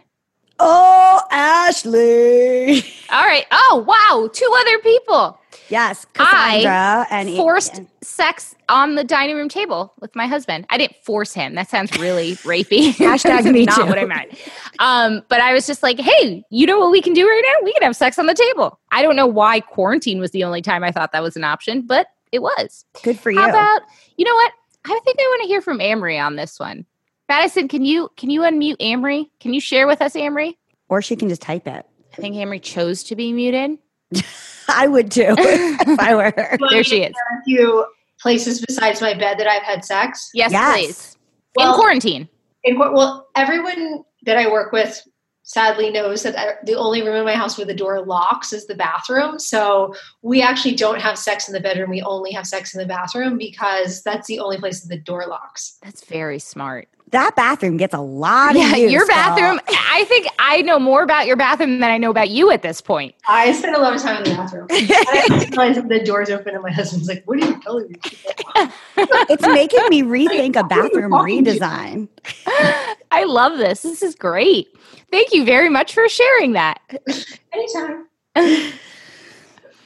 [0.59, 2.83] Oh, Ashley.
[3.11, 3.45] All right.
[3.51, 4.29] Oh, wow.
[4.31, 5.39] Two other people.
[5.71, 10.65] Yes, Cassandra and E- Forced and- sex on the dining room table with my husband.
[10.69, 11.55] I didn't force him.
[11.55, 12.91] That sounds really rapey.
[12.93, 13.85] Hashtag me not too.
[13.85, 14.33] what I meant.
[14.79, 17.65] Um, but I was just like, hey, you know what we can do right now?
[17.65, 18.79] We can have sex on the table.
[18.91, 21.81] I don't know why quarantine was the only time I thought that was an option,
[21.87, 22.85] but it was.
[23.03, 23.39] Good for you.
[23.39, 23.81] How about
[24.17, 24.51] you know what?
[24.85, 26.85] I think I want to hear from Amory on this one.
[27.29, 29.31] Madison, can you can you unmute Amory?
[29.39, 30.57] Can you share with us, Amory?
[30.89, 31.85] or she can just type it.
[32.11, 33.77] I think Amory chose to be muted.
[34.69, 36.57] I would too if I were her.
[36.69, 37.11] There she is.
[37.13, 37.85] A few
[38.21, 40.29] places besides my bed that I've had sex.
[40.33, 40.75] Yes, Yes.
[40.77, 41.17] please.
[41.59, 42.29] In quarantine.
[42.63, 45.01] In, qu- well, everyone that I work with
[45.43, 48.75] sadly knows that the only room in my house where the door locks is the
[48.75, 49.39] bathroom.
[49.39, 51.89] So we actually don't have sex in the bedroom.
[51.89, 55.25] We only have sex in the bathroom because that's the only place that the door
[55.27, 55.77] locks.
[55.83, 56.87] That's very smart.
[57.11, 59.07] that bathroom gets a lot of use, your girl.
[59.07, 59.59] bathroom.
[59.67, 62.79] I think I know more about your bathroom than I know about you at this
[62.79, 63.15] point.
[63.27, 64.67] I spend a lot of time in the bathroom.
[64.71, 67.95] I find the doors open and my husband's like, "What are you telling me?"
[69.29, 72.07] It's making me rethink a What are you bathroom redesign.
[73.11, 73.81] I love this.
[73.81, 74.67] This is great.
[75.11, 76.79] Thank you very much for sharing that.
[77.53, 78.07] Anytime.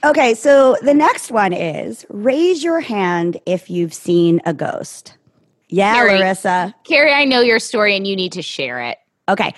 [0.04, 5.18] Okay, so the next one is raise your hand if you've seen a ghost.
[5.70, 6.20] Yeah, Carrie.
[6.20, 6.76] Larissa.
[6.84, 9.00] Carrie, I know your story and you need to share it.
[9.28, 9.54] Okay.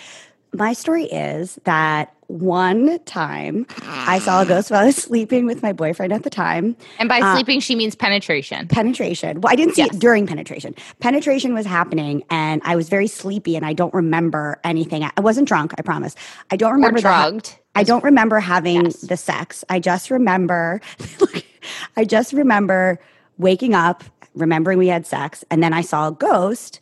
[0.58, 5.62] My story is that one time I saw a ghost while I was sleeping with
[5.62, 6.76] my boyfriend at the time.
[7.00, 8.68] And by Uh, sleeping, she means penetration.
[8.68, 9.40] Penetration.
[9.42, 9.96] Well, I didn't see Yes.
[9.96, 10.74] it during penetration.
[11.00, 15.04] Penetration was happening and I was very sleepy and I don't remember anything.
[15.04, 16.16] I wasn't drunk, I promise.
[16.52, 17.56] I don't Or remember ha- drugged.
[17.76, 19.02] I don't remember having Yes.
[19.02, 19.64] the sex.
[19.70, 20.82] I just remember
[21.96, 23.00] I just remember
[23.38, 24.04] waking up,
[24.36, 26.80] remembering we had sex, and then I saw a ghost.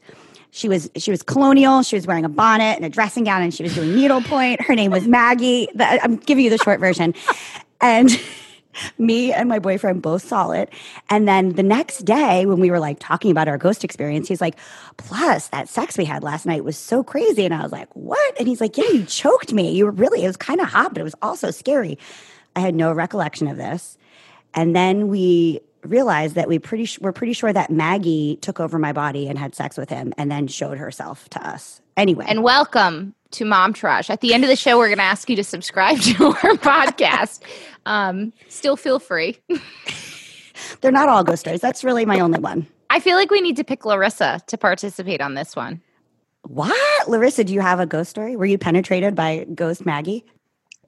[0.55, 1.83] She was she was colonial.
[1.83, 4.61] She was wearing a bonnet and a dressing gown, and she was doing needlepoint.
[4.61, 5.67] Her name was Maggie.
[5.75, 7.13] The- I'm giving you the short version,
[7.81, 8.09] and
[8.97, 10.69] me and my boyfriend both saw it.
[11.09, 14.39] And then the next day, when we were like talking about our ghost experience, he's
[14.39, 14.55] like,
[14.95, 18.39] "Plus, that sex we had last night was so crazy." And I was like, "What?"
[18.39, 19.71] And he's like, "Yeah, you choked me.
[19.73, 20.23] You were really.
[20.23, 21.97] It was kind of hot, but it was also scary."
[22.55, 23.97] I had no recollection of this.
[24.53, 25.59] And then we
[25.89, 29.55] realized that we pretty we're pretty sure that Maggie took over my body and had
[29.55, 31.81] sex with him and then showed herself to us.
[31.97, 34.09] Anyway, And welcome to Momtourage.
[34.09, 36.55] At the end of the show, we're going to ask you to subscribe to our
[36.57, 37.41] podcast.
[37.85, 39.39] Um, still feel free.
[40.81, 41.61] they're not all ghost stories.
[41.61, 42.67] That's really my only one.
[42.89, 45.81] I feel like we need to pick Larissa to participate on this one.
[46.43, 47.09] What?
[47.09, 48.35] Larissa, do you have a ghost story?
[48.35, 50.25] Were you penetrated by ghost Maggie?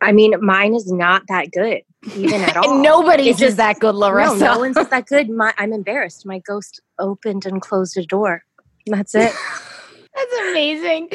[0.02, 1.82] I mean, mine is not that good,
[2.16, 2.82] even at all.
[2.82, 4.38] Nobody's It's is just- that good, Larissa.
[4.38, 5.30] No, no one's that good.
[5.30, 6.26] My, I'm embarrassed.
[6.26, 8.44] My ghost opened and closed a door.
[8.86, 9.34] That's it.
[10.16, 11.10] That's amazing.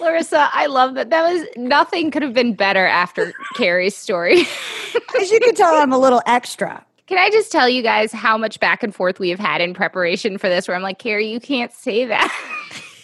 [0.00, 1.10] Larissa, I love that.
[1.10, 4.40] That was nothing could have been better after Carrie's story.
[5.20, 6.84] As you can tell, I'm a little extra.
[7.06, 9.72] Can I just tell you guys how much back and forth we have had in
[9.74, 10.66] preparation for this?
[10.66, 12.32] Where I'm like, Carrie, you can't say that.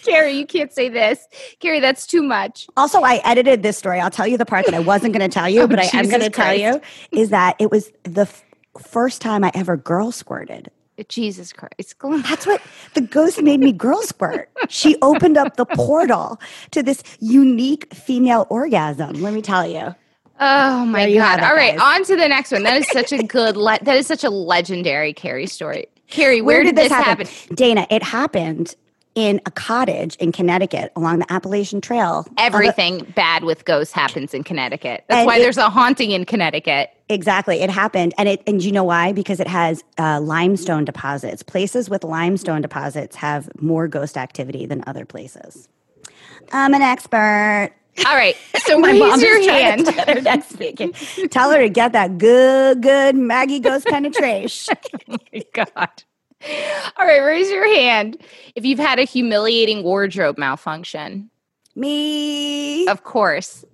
[0.07, 1.27] Carrie, you can't say this.
[1.59, 2.67] Carrie, that's too much.
[2.77, 3.99] Also, I edited this story.
[3.99, 5.89] I'll tell you the part that I wasn't going to tell you, Oh, but I
[5.97, 6.81] am going to tell you
[7.11, 8.43] is that it was the f-
[8.79, 10.71] first time I ever girl squirted.
[11.09, 11.95] Jesus Christ.
[12.01, 12.59] That's what
[12.95, 14.49] the ghost made me girl squirt.
[14.67, 16.39] She opened up the portal
[16.71, 19.21] to this unique female orgasm.
[19.21, 19.93] Let me tell you.
[20.39, 21.39] Oh my god!
[21.39, 21.99] it, All right, guys.
[21.99, 22.63] on to the next one.
[22.63, 23.57] That is such a good.
[23.57, 25.87] Le- that is such a legendary Carrie story.
[26.09, 27.27] Carrie, where, did, this happen?
[27.53, 27.85] Dana?
[27.89, 28.75] It happened
[29.17, 32.23] in a cottage in Connecticut along the Appalachian Trail.
[32.37, 35.05] Everything bad with ghosts happens in Connecticut.
[35.09, 36.91] That's why it- there's a haunting in Connecticut.
[37.09, 37.61] Exactly.
[37.61, 38.13] It happened.
[38.19, 39.13] And it and you know why?
[39.13, 41.41] Because it has uh, limestone deposits.
[41.41, 45.67] Places with limestone deposits have more ghost activity than other places.
[46.51, 47.71] I'm an expert.
[48.05, 49.87] All right, so My raise mom's your hand.
[49.87, 50.93] her next speaking.
[51.31, 54.75] Tell her to get that good, good Maggie ghost penetration.
[55.07, 56.03] my God.
[56.97, 58.17] All right, raise your hand
[58.55, 61.29] if you've had a humiliating wardrobe malfunction.
[61.75, 62.87] Me.
[62.87, 63.65] Of course.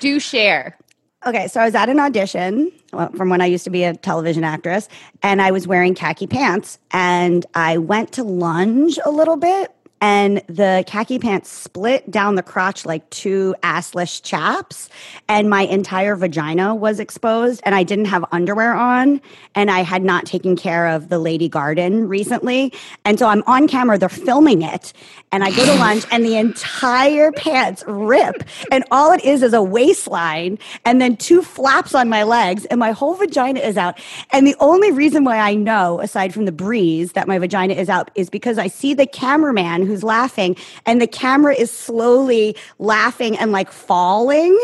[0.00, 0.76] Do share.
[1.24, 3.94] Okay, so I was at an audition well, from when I used to be a
[3.94, 4.88] television actress,
[5.22, 10.42] and I was wearing khaki pants, and I went to lunge a little bit, and
[10.48, 14.88] the khaki pants split down the crotch like two assless chaps,
[15.28, 19.20] and my entire vagina was exposed, and I didn't have underwear on,
[19.54, 22.72] and I had not taken care of the lady garden recently,
[23.04, 24.92] and so I'm on camera, they're filming it,
[25.30, 28.42] and I go to lunch, and the entire pants rip,
[28.72, 32.80] and all it is is a waistline, and then two flaps on my legs, and
[32.80, 34.00] my whole vagina is out.
[34.32, 37.88] And the only reason why I know, aside from the breeze, that my vagina is
[37.88, 43.36] out is because I see the cameraman who's laughing, and the camera is slowly laughing
[43.38, 44.58] and like falling.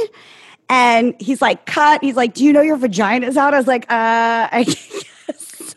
[0.71, 2.03] And he's like, cut.
[2.03, 3.55] He's like, do you know your vagina is out?
[3.55, 5.05] I was like, uh, I guess.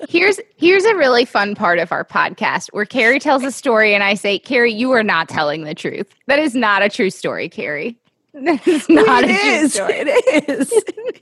[0.10, 4.04] Here's here's a really fun part of our podcast where Carrie tells a story and
[4.04, 6.08] I say, Carrie, you are not telling the truth.
[6.28, 7.98] That is not a true story, Carrie.
[8.34, 9.94] That is not it a true story.
[9.98, 10.84] It is.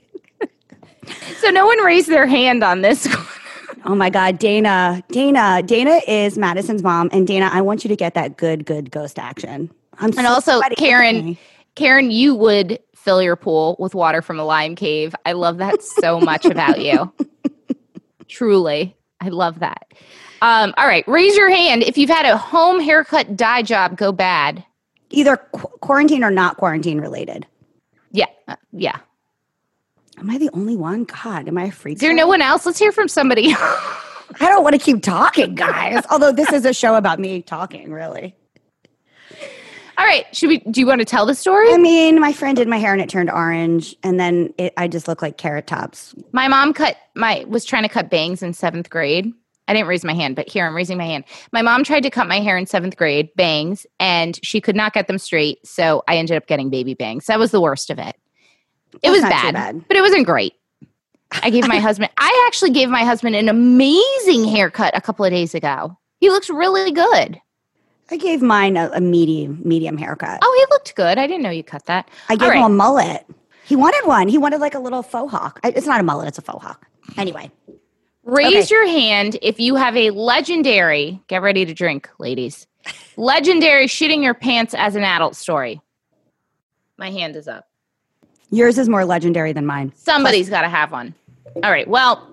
[1.38, 3.08] So no one raised their hand on this.
[3.84, 5.02] Oh my God, Dana.
[5.08, 5.62] Dana.
[5.62, 7.08] Dana is Madison's mom.
[7.12, 9.70] And Dana, I want you to get that good, good ghost action.
[9.98, 10.74] I'm And also, sweaty.
[10.76, 11.36] Karen,
[11.74, 15.14] Karen, you would fill your pool with water from a lime cave.
[15.24, 17.12] I love that so much about you.
[18.28, 18.96] Truly.
[19.20, 19.92] I love that.
[20.42, 24.10] Um, all right, raise your hand if you've had a home haircut dye job go
[24.12, 24.64] bad.
[25.10, 27.46] Either qu- quarantine or not quarantine related.
[28.12, 28.98] Yeah, uh, yeah.
[30.20, 31.04] Am I the only one?
[31.04, 31.94] God, am I a freak?
[31.94, 32.66] Is there no one else?
[32.66, 33.54] Let's hear from somebody.
[33.58, 36.04] I don't want to keep talking, guys.
[36.10, 38.36] Although this is a show about me talking, really.
[39.96, 40.24] All right.
[40.36, 40.58] Should we?
[40.58, 41.72] Do you want to tell the story?
[41.72, 44.88] I mean, my friend did my hair and it turned orange, and then it, I
[44.88, 46.14] just look like carrot tops.
[46.32, 49.32] My mom cut my was trying to cut bangs in seventh grade.
[49.68, 51.24] I didn't raise my hand, but here I'm raising my hand.
[51.52, 54.92] My mom tried to cut my hair in seventh grade, bangs, and she could not
[54.92, 55.64] get them straight.
[55.66, 57.26] So I ended up getting baby bangs.
[57.26, 58.16] That was the worst of it.
[59.02, 59.88] It was bad, bad.
[59.88, 60.54] but it wasn't great.
[61.42, 65.30] I gave my husband, I actually gave my husband an amazing haircut a couple of
[65.30, 65.96] days ago.
[66.18, 67.40] He looks really good.
[68.10, 70.40] I gave mine a, a medium medium haircut.
[70.42, 71.16] Oh, he looked good.
[71.16, 72.10] I didn't know you cut that.
[72.28, 72.58] I gave right.
[72.58, 73.24] him a mullet.
[73.64, 74.26] He wanted one.
[74.26, 75.60] He wanted like a little faux hawk.
[75.62, 76.26] It's not a mullet.
[76.26, 76.86] It's a faux hawk.
[77.16, 77.52] Anyway,
[78.24, 78.74] Raise Okay.
[78.74, 82.66] your hand if you have a legendary, get ready to drink, ladies.
[83.16, 85.80] Legendary shitting your pants as an adult story.
[86.98, 87.66] My hand is up.
[88.50, 89.92] Yours is more legendary than mine.
[89.96, 91.14] Somebody's got to have one.
[91.62, 91.88] All right.
[91.88, 92.26] Well,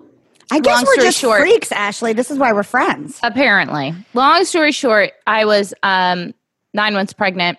[0.50, 2.12] I guess Long we're just short- freaks, Ashley.
[2.12, 3.18] This is why we're friends.
[3.22, 6.32] apparently, long story short, I was um,
[6.72, 7.58] nine months pregnant,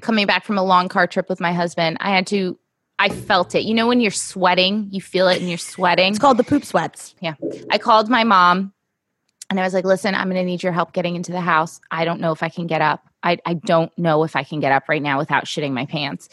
[0.00, 1.98] coming back from a long car trip with my husband.
[2.00, 2.58] I had to,
[2.98, 3.64] I felt it.
[3.64, 6.10] You know, when you're sweating, you feel it and you're sweating.
[6.10, 7.14] It's called the poop sweats.
[7.20, 7.34] Yeah.
[7.70, 8.72] I called my mom
[9.50, 11.80] and I was like, listen, I'm going to need your help getting into the house.
[11.90, 13.06] I don't know if I can get up.
[13.22, 16.28] I, I don't know if I can get up right now without shitting my pants.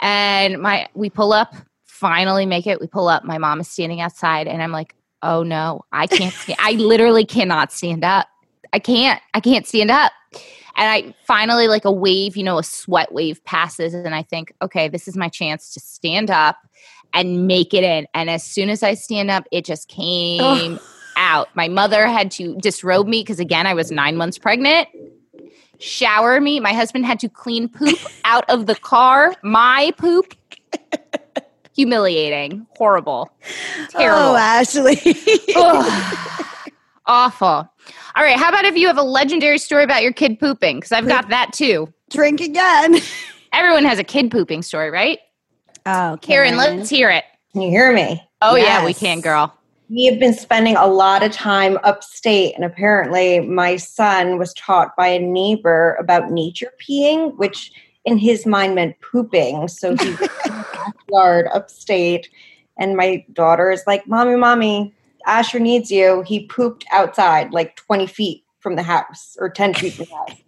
[0.00, 2.80] And my, we pull up, finally make it.
[2.80, 3.24] We pull up.
[3.24, 7.24] My mom is standing outside and I'm like, oh no, I can't, sta- I literally
[7.24, 8.26] cannot stand up.
[8.72, 10.12] I can't, I can't stand up.
[10.76, 13.94] And I finally, like a wave, you know, a sweat wave passes.
[13.94, 16.56] And I think, okay, this is my chance to stand up
[17.12, 18.06] and make it in.
[18.12, 20.80] And as soon as I stand up, it just came
[21.16, 21.48] out.
[21.54, 24.88] My mother had to disrobe me because, again, I was nine months pregnant,
[25.84, 26.58] shower me.
[26.60, 30.34] My husband had to clean poop out of the car, my poop.
[31.76, 33.30] Humiliating, horrible,
[33.90, 34.22] terrible.
[34.22, 35.00] Oh, Ashley.
[37.06, 37.46] Awful.
[37.46, 38.38] All right.
[38.38, 40.76] How about if you have a legendary story about your kid pooping?
[40.76, 41.92] Because I've got that too.
[42.10, 42.96] Drink again.
[43.52, 45.18] Everyone has a kid pooping story, right?
[45.84, 47.24] Oh, Karen, let's hear it.
[47.52, 48.22] Can you hear me?
[48.40, 49.52] Oh, yeah, we can, girl.
[49.90, 54.96] We have been spending a lot of time upstate, and apparently, my son was taught
[54.96, 57.70] by a neighbor about nature peeing, which
[58.06, 59.68] in his mind meant pooping.
[59.68, 62.30] So he was in the backyard upstate,
[62.78, 64.94] and my daughter is like, "Mommy, mommy,
[65.26, 69.92] Asher needs you." He pooped outside, like twenty feet from the house or ten feet
[69.92, 70.44] from the house.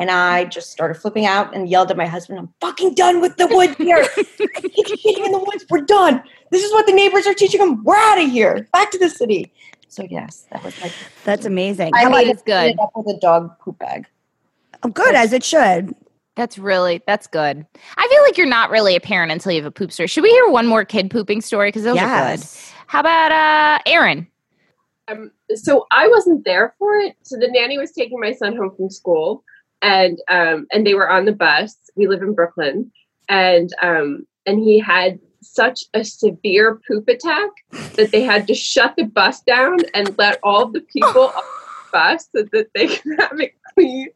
[0.00, 3.36] And I just started flipping out and yelled at my husband, I'm fucking done with
[3.36, 4.08] the woods here.
[4.16, 5.66] Keep shitting in the woods.
[5.68, 6.22] We're done.
[6.50, 7.82] This is what the neighbors are teaching them.
[7.84, 8.66] We're out of here.
[8.72, 9.52] Back to the city.
[9.88, 10.90] So yes, that was my
[11.24, 11.92] That's amazing.
[11.94, 12.70] I How made about, is good.
[12.72, 14.06] it up with a dog poop bag.
[14.82, 15.94] oh, good as it should.
[16.36, 17.66] That's really that's good.
[17.96, 20.06] I feel like you're not really a parent until you have a poop story.
[20.06, 21.68] Should we hear one more kid pooping story?
[21.68, 22.44] Because those are good.
[22.86, 24.26] How about uh Aaron?
[25.08, 27.16] um, so I wasn't there for it.
[27.22, 29.44] So the nanny was taking my son home from school,
[29.82, 31.76] and um, and they were on the bus.
[31.96, 32.90] We live in Brooklyn,
[33.28, 37.50] and um, and he had such a severe poop attack
[37.94, 41.90] that they had to shut the bus down and let all the people off the
[41.92, 44.10] bus so that they could have it cleaned.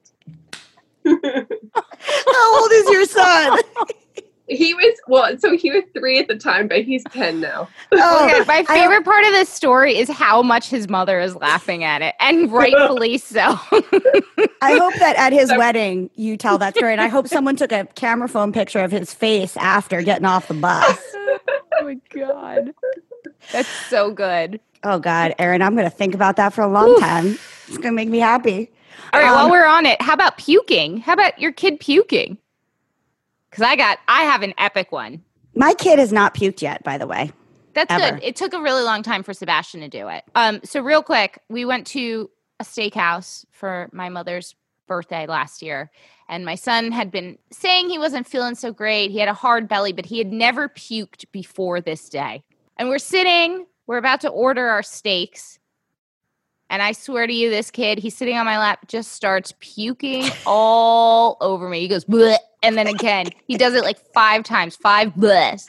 [1.05, 3.59] How old is your son?
[4.47, 7.69] he was well, so he was three at the time, but he's ten now.
[7.93, 11.85] Oh, Okay, my favorite part of this story is how much his mother is laughing
[11.85, 13.41] at it, and rightfully so.
[13.41, 17.73] I hope that at his wedding you tell that story, and I hope someone took
[17.73, 20.99] a camera phone picture of his face after getting off the bus.
[21.15, 21.39] oh
[21.83, 22.73] my god,
[23.53, 24.61] that's so good.
[24.83, 27.39] Oh God, Aaron, I'm going to think about that for a long time.
[27.69, 28.71] It's going to make me happy.
[29.15, 30.99] All right, Um, while we're on it, how about puking?
[30.99, 32.37] How about your kid puking?
[33.55, 35.23] Because I got, I have an epic one.
[35.55, 37.31] My kid has not puked yet, by the way.
[37.73, 38.17] That's Ever.
[38.17, 38.25] good.
[38.25, 40.25] It took a really long time for Sebastian to do it.
[40.35, 44.57] Um, so real quick, we went to a steakhouse for my mother's
[44.89, 45.93] birthday last year,
[46.29, 49.13] and my son had been saying he wasn't feeling so great.
[49.13, 52.43] He had a hard belly, but he had never puked before this day.
[52.77, 55.61] And we're sitting, we're about to order our steaks.
[56.71, 60.29] And I swear to you, this kid, he's sitting on my lap, just starts puking
[60.45, 61.79] all over me.
[61.79, 62.37] He goes, Bleh.
[62.65, 65.69] And then again, he does it like five times, five blehs.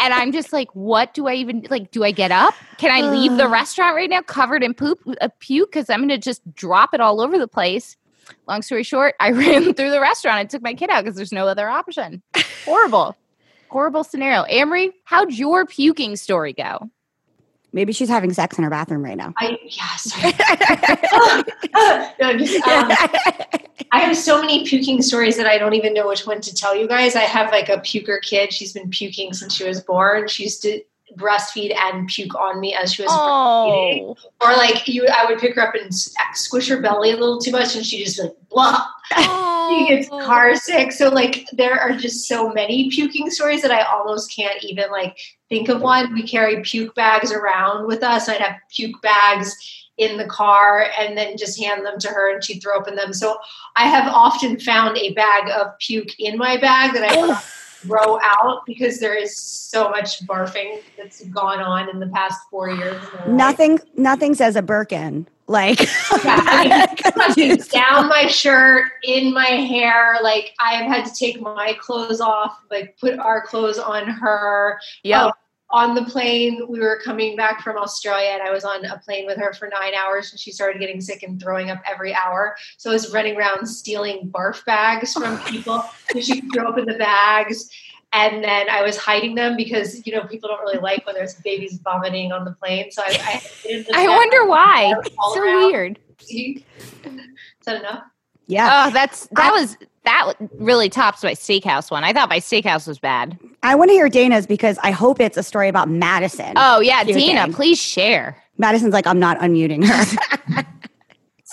[0.00, 1.90] And I'm just like, what do I even like?
[1.92, 2.54] Do I get up?
[2.78, 5.70] Can I leave the restaurant right now covered in poop, a puke?
[5.70, 7.96] Because I'm going to just drop it all over the place.
[8.48, 11.32] Long story short, I ran through the restaurant and took my kid out because there's
[11.32, 12.22] no other option.
[12.64, 13.16] Horrible,
[13.68, 14.44] horrible scenario.
[14.48, 16.90] Amory, how'd your puking story go?
[17.76, 19.34] Maybe she's having sex in her bathroom right now.
[19.36, 19.58] I
[19.98, 20.32] sorry.
[22.18, 22.90] no, just, um,
[23.92, 26.74] I have so many puking stories that I don't even know which one to tell
[26.74, 27.14] you guys.
[27.14, 28.50] I have like a puker kid.
[28.50, 30.26] She's been puking since she was born.
[30.26, 30.80] She used to
[31.18, 34.16] breastfeed and puke on me as she was breastfeeding.
[34.16, 34.16] Oh.
[34.40, 35.94] Or like you, I would pick her up and
[36.32, 38.86] squish her belly a little too much, and she just like blah.
[39.68, 40.92] She gets car sick.
[40.92, 45.18] So like there are just so many puking stories that I almost can't even like
[45.48, 46.12] think of one.
[46.12, 48.28] We carry puke bags around with us.
[48.28, 49.56] I'd have puke bags
[49.98, 52.96] in the car and then just hand them to her and she'd throw up in
[52.96, 53.12] them.
[53.12, 53.38] So
[53.76, 57.34] I have often found a bag of puke in my bag that I
[57.86, 62.70] throw out because there is so much barfing that's gone on in the past four
[62.70, 62.96] years.
[62.96, 63.28] of my life.
[63.28, 65.26] Nothing, nothing says a Birkin.
[65.48, 65.80] Like,
[66.24, 70.18] Yeah, I mean, down my shirt, in my hair.
[70.22, 74.80] Like I have had to take my clothes off, like put our clothes on her.
[75.02, 75.26] Yeah.
[75.26, 75.32] Oh,
[75.70, 79.26] on the plane, we were coming back from Australia, and I was on a plane
[79.26, 82.56] with her for nine hours, and she started getting sick and throwing up every hour.
[82.76, 86.78] So I was running around stealing barf bags from people so she could throw up
[86.78, 87.68] in the bags.
[88.18, 91.34] And then I was hiding them because you know people don't really like when there's
[91.34, 92.90] babies vomiting on the plane.
[92.90, 94.94] So I, I, hid I wonder why.
[95.18, 95.66] all So around.
[95.70, 95.98] weird.
[96.30, 96.62] Is
[97.66, 98.04] that enough?
[98.46, 98.86] yeah.
[98.86, 102.04] Oh, that's that was that really tops my steakhouse one.
[102.04, 103.38] I thought my steakhouse was bad.
[103.62, 106.54] I want to hear Dana's because I hope it's a story about Madison.
[106.56, 108.42] Oh yeah, Dana, Dina, please share.
[108.56, 110.62] Madison's like, I'm not unmuting her.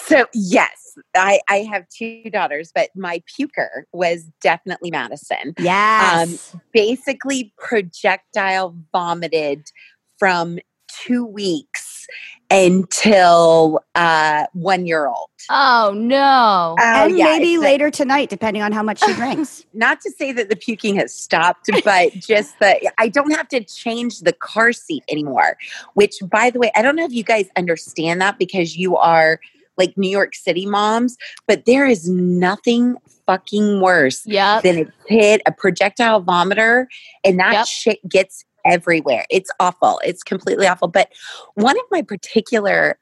[0.05, 0.82] So yes,
[1.15, 5.53] I, I have two daughters, but my puker was definitely Madison.
[5.59, 6.55] yes.
[6.73, 9.69] Basically, projectile vomited
[10.17, 12.05] from two weeks
[12.51, 15.29] until uh, one year old.
[15.49, 16.75] Oh no.
[16.79, 19.65] and yeah, maybe it's a- later tonight, depending on how much she drinks.
[19.73, 23.63] not to say that the puking has stopped, but just that I don't have to
[23.63, 25.57] change the car seat anymore.
[25.95, 29.39] Which, by the way, I don't know if you guys understand that because you are
[29.77, 31.17] like New York City moms,
[31.47, 32.95] but there is nothing
[33.25, 34.63] fucking worse Yep.
[34.63, 36.85] than a kid, a projectile vomiter,
[37.23, 37.65] and that Yep.
[37.67, 39.25] shit gets everywhere.
[39.29, 39.99] It's awful.
[40.03, 40.87] It's completely awful.
[40.87, 41.11] But
[41.55, 42.97] one of my particular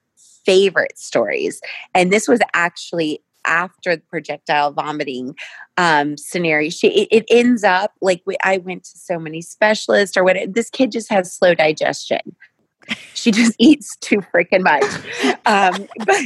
[0.45, 1.61] favorite stories,
[1.93, 5.35] and this was actually after the projectile vomiting
[5.77, 10.15] um, scenario, she it, it ends up like we, I went to so many specialists
[10.15, 10.37] or what.
[10.53, 12.35] This kid just has slow digestion.
[13.13, 14.83] She just eats too freaking much.
[15.45, 16.21] Um, but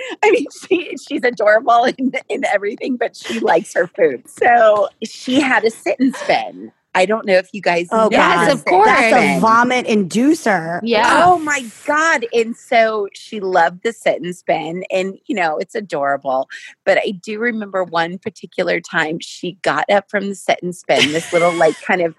[0.22, 4.28] I mean, she she's adorable in, in everything, but she likes her food.
[4.28, 6.72] So she had a sit and spin.
[6.94, 8.52] I don't know if you guys Oh, Yes, God.
[8.56, 8.86] of course.
[8.86, 10.80] That's a vomit inducer.
[10.82, 11.22] Yeah.
[11.26, 12.26] Oh my God.
[12.32, 14.84] And so she loved the sit and spin.
[14.90, 16.48] And, you know, it's adorable.
[16.84, 21.12] But I do remember one particular time she got up from the sit and spin,
[21.12, 22.16] this little, like, kind of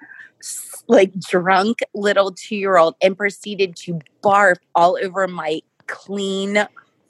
[0.88, 6.66] like drunk little two year old, and proceeded to barf all over my clean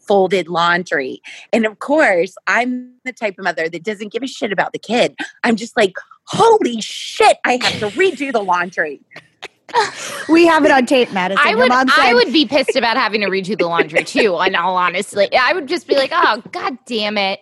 [0.09, 1.21] folded laundry.
[1.53, 4.79] And of course, I'm the type of mother that doesn't give a shit about the
[4.79, 5.15] kid.
[5.43, 5.93] I'm just like,
[6.23, 9.01] holy shit, I have to redo the laundry.
[10.29, 11.43] We have it on tape, Madison.
[11.45, 14.75] I would I would be pissed about having to redo the laundry too, in all
[14.75, 15.27] honesty.
[15.37, 17.39] I would just be like, oh god damn it.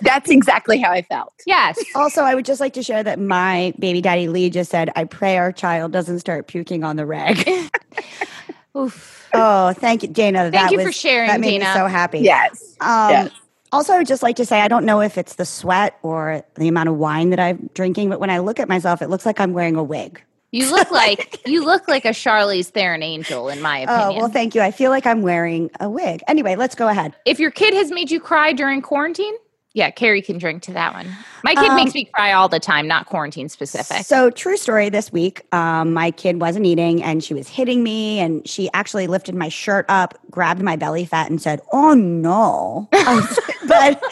[0.00, 1.32] That's exactly how I felt.
[1.46, 1.78] Yes.
[1.94, 5.04] Also, I would just like to share that my baby daddy Lee just said, I
[5.04, 7.48] pray our child doesn't start puking on the reg.
[8.76, 9.28] Oof.
[9.34, 10.42] oh, thank you, Dana.
[10.50, 11.64] Thank that you for was- sharing, That made Dana.
[11.66, 12.20] me so happy.
[12.20, 12.76] Yes.
[12.80, 13.30] Um, Yes.
[13.70, 16.42] Also, I would just like to say, I don't know if it's the sweat or
[16.54, 19.26] the amount of wine that I'm drinking, but when I look at myself, it looks
[19.26, 20.22] like I'm wearing a wig.
[20.52, 24.08] You look like you look like a Charlize Theron angel, in my opinion.
[24.12, 24.62] Oh, well, thank you.
[24.62, 26.22] I feel like I'm wearing a wig.
[26.28, 27.14] Anyway, let's go ahead.
[27.26, 29.34] if your kid has made you cry during quarantine,
[29.78, 31.06] yeah, Carrie can drink to that one.
[31.44, 34.04] My kid Um, makes me cry all the time, not quarantine specific.
[34.04, 38.18] So, true story this week, um, my kid wasn't eating and she was hitting me,
[38.18, 42.88] and she actually lifted my shirt up, grabbed my belly fat, and said, Oh no.
[43.68, 44.02] But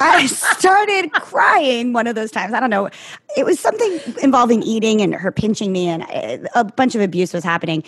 [0.00, 2.52] I started crying one of those times.
[2.52, 2.90] I don't know.
[3.36, 7.32] It was something involving eating and her pinching me, and uh, a bunch of abuse
[7.32, 7.84] was happening.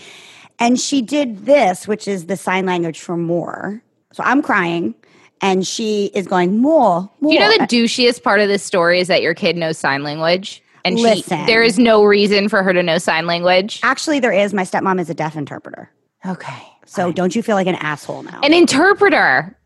[0.61, 3.83] And she did this, which is the sign language for more.
[4.13, 4.95] So I'm crying,
[5.43, 7.33] and she is going, More, more.
[7.33, 10.63] you know the douchiest part of this story is that your kid knows sign language,
[10.85, 13.81] and she, there is no reason for her to know sign language.
[13.83, 14.55] Actually, there is.
[14.55, 15.91] My stepmom is a deaf interpreter.
[16.25, 18.41] Okay, So don't you feel like an asshole now?
[18.43, 19.59] an interpreter.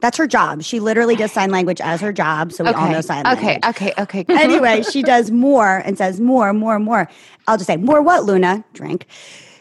[0.00, 0.62] That's her job.
[0.62, 2.52] She literally does sign language as her job.
[2.52, 3.64] So we all know sign okay, language.
[3.64, 4.24] Okay, okay, okay.
[4.42, 7.08] anyway, she does more and says more, more, more.
[7.48, 8.62] I'll just say, more what, Luna?
[8.74, 9.06] Drink.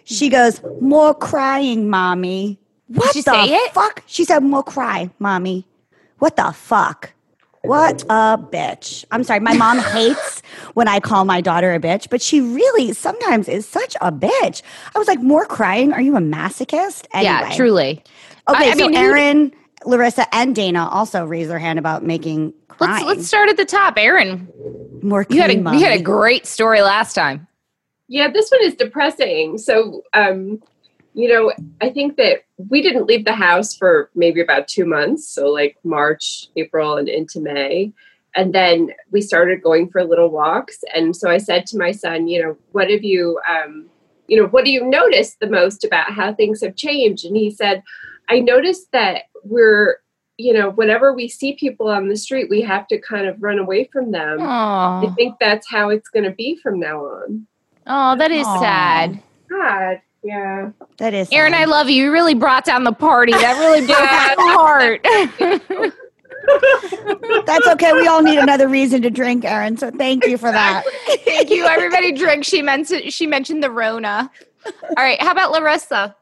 [0.04, 2.60] She goes, more crying, mommy.
[2.88, 3.74] What she the say it?
[3.74, 4.04] fuck?
[4.06, 5.66] She said, more cry, mommy.
[6.20, 7.14] What the fuck?
[7.64, 9.06] What a bitch.
[9.12, 9.40] I'm sorry.
[9.40, 10.42] My mom hates
[10.76, 14.62] when I call my daughter a bitch, but she really sometimes is such a bitch.
[14.96, 15.92] I was like, more crying?
[15.92, 17.08] Are you a masochist?
[17.20, 18.04] Yeah, truly.
[18.48, 19.52] Okay, I- I so mean, who- Aaron,
[19.86, 23.06] Larissa, and Dana also raised their hand about making crying.
[23.06, 23.96] Let's let's start at the top.
[23.98, 24.48] Aaron,
[25.02, 27.48] more you had a clean you had a great story last time.
[28.08, 29.58] Yeah, this one is depressing.
[29.58, 30.62] So, um,
[31.16, 35.28] you know, I think that we didn't leave the house for maybe about two months.
[35.28, 37.94] So, like March, April, and into May.
[38.36, 40.84] And then we started going for little walks.
[40.94, 43.86] And so I said to my son, you know, what have you, um,
[44.28, 47.26] you know, what do you notice the most about how things have changed?
[47.26, 47.82] And he said,
[48.28, 49.98] I noticed that we're,
[50.38, 53.58] you know, whenever we see people on the street, we have to kind of run
[53.58, 54.40] away from them.
[54.42, 57.48] I think that's how it's going to be from now on.
[57.88, 58.60] Oh, that is Aw.
[58.60, 59.24] sad.
[59.50, 60.72] God, yeah.
[60.98, 61.62] That is Aaron, sad.
[61.62, 62.06] I love you.
[62.06, 63.32] You really brought down the party.
[63.32, 65.96] That really broke my heart.
[67.46, 67.94] That's okay.
[67.94, 69.78] We all need another reason to drink, Aaron.
[69.78, 70.84] So thank you for that.
[71.26, 71.66] Thank you.
[71.66, 72.44] Everybody drink.
[72.44, 74.32] She mentioned she mentioned the Rona.
[74.66, 75.22] All right.
[75.22, 76.16] How about Larissa?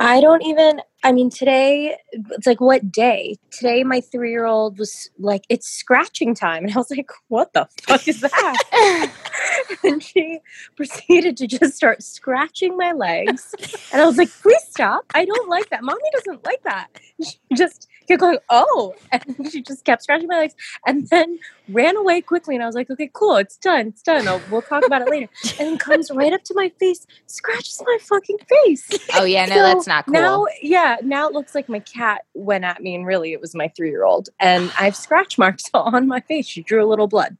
[0.00, 3.36] I don't even, I mean, today, it's like, what day?
[3.50, 6.64] Today, my three year old was like, it's scratching time.
[6.64, 9.10] And I was like, what the fuck is that?
[9.84, 10.40] and she
[10.76, 13.54] proceeded to just start scratching my legs.
[13.92, 15.04] And I was like, please stop.
[15.14, 15.82] I don't like that.
[15.84, 16.88] Mommy doesn't like that.
[17.22, 18.94] She just kept going, oh.
[19.12, 20.54] And she just kept scratching my legs
[20.86, 21.38] and then
[21.68, 22.54] ran away quickly.
[22.54, 23.36] And I was like, okay, cool.
[23.36, 23.88] It's done.
[23.88, 24.26] It's done.
[24.28, 25.28] I'll, we'll talk about it later.
[25.58, 28.88] And then comes right up to my face, scratches my fucking face.
[29.14, 30.14] Oh yeah, no, So that's not cool.
[30.14, 33.54] Now, yeah, now it looks like my cat went at me, and really it was
[33.54, 34.28] my three year old.
[34.40, 36.46] And I have scratch marks on my face.
[36.46, 37.36] She drew a little blood.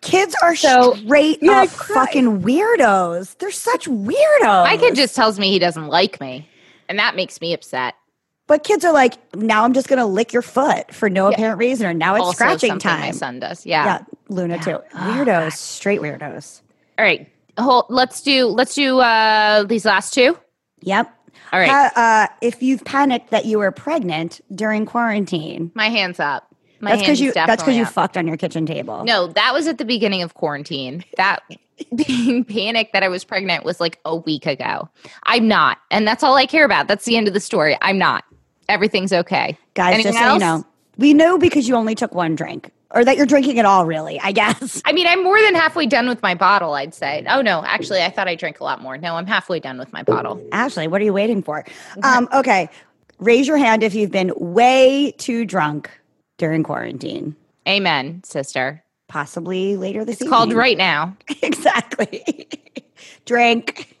[0.00, 3.36] Kids are So- straight Yeah, up fucking weirdos.
[3.38, 4.64] They're such weirdos.
[4.64, 6.48] My kid just tells me he doesn't like me,
[6.88, 7.94] and that makes me upset.
[8.50, 11.86] But kids are like, now I'm just gonna lick your foot for no apparent reason,
[11.86, 13.00] or now it's also scratching time.
[13.02, 13.64] My son does.
[13.64, 13.84] Yeah.
[13.84, 14.80] yeah, Luna too.
[14.92, 16.60] Weirdos, straight weirdos.
[16.98, 17.28] All right.
[17.60, 20.36] Hold, let's do let's do uh these last two.
[20.80, 21.16] Yep.
[21.52, 21.68] All right.
[21.68, 26.52] Ha- uh, if you've panicked that you were pregnant during quarantine, My hands up.
[26.80, 29.04] My that's because you that's because you fucked on your kitchen table.
[29.04, 31.04] No, that was at the beginning of quarantine.
[31.18, 31.38] That
[31.94, 34.88] being panicked that I was pregnant was like a week ago.
[35.22, 35.78] I'm not.
[35.92, 36.88] And that's all I care about.
[36.88, 37.78] That's the end of the story.
[37.80, 38.24] I'm not.
[38.70, 39.58] Everything's okay.
[39.74, 40.64] guys, Anything just so you know,
[40.96, 43.84] we know because you only took one drink, or that you're drinking at all.
[43.84, 44.80] Really, I guess.
[44.84, 47.24] I mean, I'm more than halfway done with my bottle, I'd say.
[47.28, 47.64] Oh, no.
[47.64, 48.96] Actually, I thought I drank a lot more.
[48.96, 50.40] No, I'm halfway done with my bottle.
[50.52, 51.64] Ashley, what are you waiting for?
[52.02, 52.68] Um, okay,
[53.18, 55.90] raise your hand if you've been way too drunk
[56.38, 57.36] during quarantine.
[57.68, 58.82] Amen, sister.
[59.08, 61.16] Possibly later this It's called right now.
[61.42, 62.48] exactly.
[63.24, 63.96] Drink.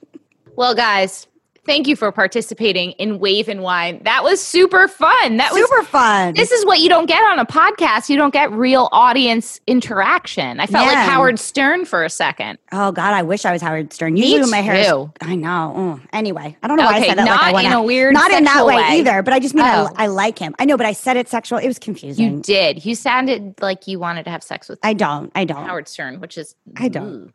[0.56, 1.26] Well, guys,
[1.66, 4.00] thank you for participating in Wave and Wine.
[4.04, 5.36] That was super fun.
[5.36, 6.34] That was Super fun.
[6.34, 8.08] This is what you don't get on a podcast.
[8.08, 10.60] You don't get real audience interaction.
[10.60, 12.58] I felt like Howard Stern for a second.
[12.72, 14.16] Oh God, I wish I was Howard Stern.
[14.16, 14.74] Usually when my hair.
[14.76, 15.08] Is.
[15.20, 15.74] I know.
[15.76, 16.08] Mm.
[16.12, 17.26] Anyway, I don't know why I said that.
[17.26, 18.98] like I not wanna, in a weird not in that way, way.
[18.98, 19.22] either.
[19.22, 19.88] But I just mean Oh.
[19.96, 20.54] I, I like him.
[20.58, 21.58] I know, but I said it sexual.
[21.58, 22.36] It was confusing.
[22.36, 22.84] You did.
[22.84, 25.30] You sounded like you wanted to have sex with I don't.
[25.34, 25.64] I don't.
[25.66, 27.06] Howard Stern, which is I don't.
[27.06, 27.32] Ooh.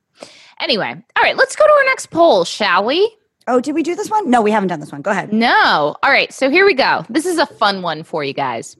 [0.59, 3.13] Anyway, all right, let's go to our next poll, shall we?
[3.47, 4.29] Oh, did we do this one?
[4.29, 5.01] No, we haven't done this one.
[5.01, 5.31] Go ahead.
[5.31, 5.95] No.
[6.01, 7.05] All right, so here we go.
[7.09, 8.75] This is a fun one for you guys.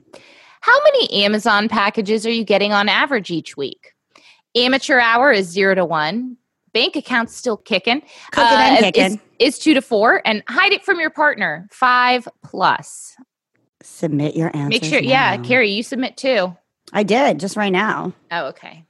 [0.61, 3.91] How many Amazon packages are you getting on average each week?
[4.55, 6.38] Amateur hour is zero to one.
[6.74, 8.01] Bank account's still kicking.
[8.32, 9.22] Cooking uh, and is- kicking.
[9.38, 10.22] Is, two to four.
[10.26, 13.16] And hide it from your partner, five plus.
[13.84, 14.70] Submit your answer.
[14.70, 15.38] Make sure, yeah.
[15.38, 16.55] Carrie, you submit too.
[16.93, 18.84] I did just right now, Oh, okay.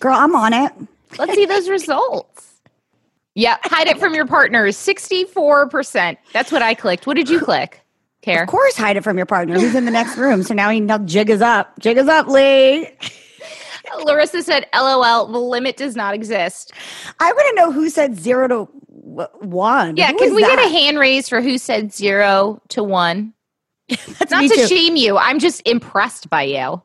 [0.00, 0.14] girl.
[0.16, 0.72] I'm on it.
[1.18, 2.49] Let's see those results.
[3.34, 6.16] Yeah, hide it from your partner is 64%.
[6.32, 7.06] That's what I clicked.
[7.06, 7.80] What did you click?
[8.22, 8.42] Care?
[8.42, 10.42] Of course, hide it from your partner who's in the next room.
[10.42, 11.78] So now he now jig is up.
[11.78, 12.88] Jig is up, Lee.
[14.04, 16.72] Larissa said, LOL, the limit does not exist.
[17.18, 18.64] I want to know who said zero to
[19.40, 19.96] one.
[19.96, 23.32] Yeah, Who can we get a hand raise for who said zero to one?
[23.88, 24.66] That's Not to too.
[24.68, 25.16] shame you.
[25.16, 26.82] I'm just impressed by you.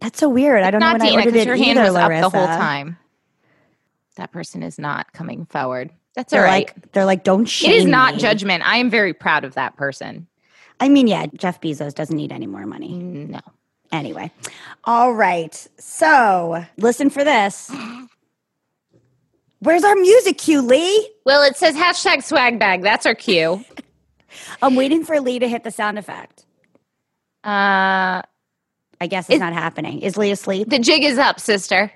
[0.00, 0.62] That's so weird.
[0.62, 2.26] I don't know when I ordered it your hand either, was Larissa.
[2.26, 2.96] up the whole time.
[4.16, 5.90] That person is not coming forward.
[6.14, 6.66] That's all They're right.
[6.76, 8.20] like, they're like, don't shame it is not me.
[8.20, 8.66] judgment.
[8.68, 10.26] I am very proud of that person.
[10.80, 12.88] I mean, yeah, Jeff Bezos doesn't need any more money.
[12.94, 13.40] No.
[13.92, 14.30] Anyway,
[14.84, 15.54] all right.
[15.78, 17.70] So listen for this.
[19.60, 21.10] Where's our music cue, Lee?
[21.26, 22.82] Well, it says hashtag swag bag.
[22.82, 23.62] That's our cue.
[24.62, 26.46] I'm waiting for Lee to hit the sound effect.
[27.44, 28.22] Uh,
[29.00, 30.00] I guess it's Is- not happening.
[30.00, 30.68] Is Lee asleep?
[30.70, 31.92] the jig is up, sister.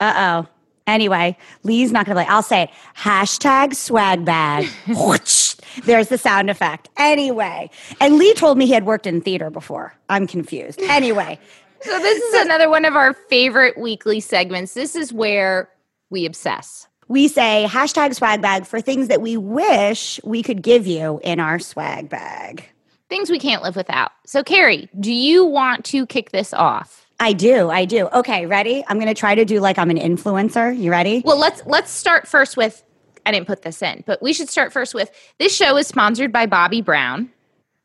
[0.00, 0.48] Uh oh.
[0.88, 2.32] Anyway, Lee's not going to play.
[2.34, 2.70] I'll say it.
[2.96, 4.66] Hashtag swag bag.
[5.84, 6.88] There's the sound effect.
[6.96, 7.70] Anyway,
[8.00, 9.94] and Lee told me he had worked in theater before.
[10.08, 10.80] I'm confused.
[10.82, 11.38] Anyway,
[11.82, 14.74] So this is another one of our favorite weekly segments.
[14.74, 15.68] This is where
[16.10, 16.88] we obsess.
[17.06, 21.38] we say hashtag swag bag for things that we wish we could give you in
[21.38, 22.64] our swag bag.
[23.08, 24.10] Things we can't live without.
[24.26, 27.06] So, Carrie, do you want to kick this off?
[27.20, 27.68] I do.
[27.68, 28.08] I do.
[28.12, 28.84] Okay, ready?
[28.86, 30.76] I'm going to try to do like I'm an influencer.
[30.76, 31.22] You ready?
[31.24, 32.84] Well, let's let's start first with
[33.26, 36.32] I didn't put this in, but we should start first with this show is sponsored
[36.32, 37.30] by Bobbi Brown.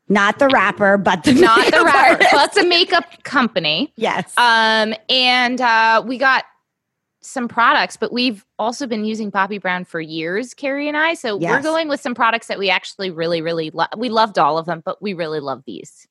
[0.09, 2.31] Not the rapper, but the Not the rapper, artist.
[2.31, 3.91] but the makeup company.
[3.95, 4.33] Yes.
[4.37, 6.43] Um, and uh, we got
[7.21, 11.13] some products, but we've also been using Bobbi Brown for years, Carrie and I.
[11.13, 13.87] So we're going with some products that we actually really, really love.
[13.97, 16.05] We loved all of them, but we really love these.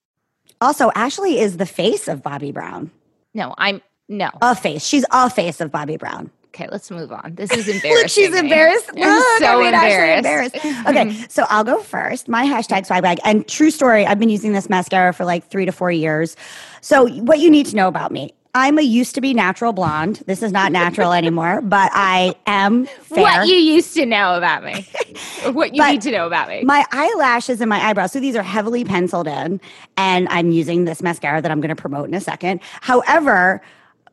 [0.59, 2.89] Also, Ashley is the face of Bobbi Brown.
[3.33, 4.29] No, I'm no.
[4.41, 4.85] A face.
[4.85, 6.29] She's a face of Bobbi Brown.
[6.47, 7.33] Okay, let's move on.
[7.33, 7.91] This is embarrassing.
[8.03, 8.89] Look, she's embarrassed.
[8.95, 9.01] I'm
[9.39, 10.55] so I Ashley embarrassed.
[10.55, 10.87] embarrassed.
[10.87, 12.27] Okay, so I'll go first.
[12.27, 13.19] My hashtag swag bag.
[13.23, 16.35] And true story, I've been using this mascara for like three to four years.
[16.81, 20.23] So, what you need to know about me I'm a used to be natural blonde.
[20.27, 23.23] This is not natural anymore, but I am fair.
[23.23, 24.87] What you used to know about me.
[25.51, 26.63] what you But need to know about me.
[26.63, 29.59] My eyelashes and my eyebrows, so these are heavily penciled in,
[29.97, 32.61] and I'm using this mascara that I'm going to promote in a second.
[32.81, 33.61] However,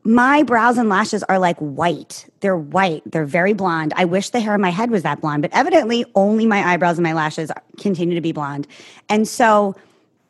[0.03, 2.27] my brows and lashes are like white.
[2.39, 3.03] They're white.
[3.05, 3.93] They're very blonde.
[3.95, 6.97] I wish the hair on my head was that blonde, but evidently only my eyebrows
[6.97, 8.67] and my lashes continue to be blonde.
[9.09, 9.75] And so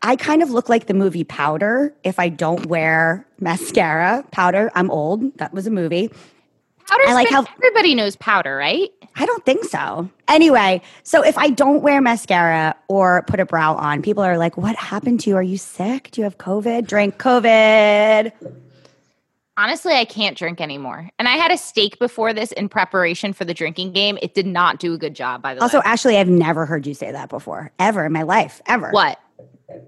[0.04, 4.26] I kind of look like the movie Powder if I don't wear mascara.
[4.32, 5.38] Powder, I'm old.
[5.38, 6.10] That was a movie.
[6.88, 8.90] Powder's I like how- everybody knows powder, right?
[9.16, 10.10] I don't think so.
[10.28, 14.58] Anyway, so if I don't wear mascara or put a brow on, people are like,
[14.58, 15.36] What happened to you?
[15.36, 16.10] Are you sick?
[16.12, 16.88] Do you have COVID?
[16.88, 18.32] Drink COVID.
[19.58, 21.10] Honestly, I can't drink anymore.
[21.20, 24.18] And I had a steak before this in preparation for the drinking game.
[24.22, 25.80] It did not do a good job, by the Also, way.
[25.82, 28.90] Also, Ashley, I've never heard you say that before, ever in my life, ever.
[28.92, 29.20] What?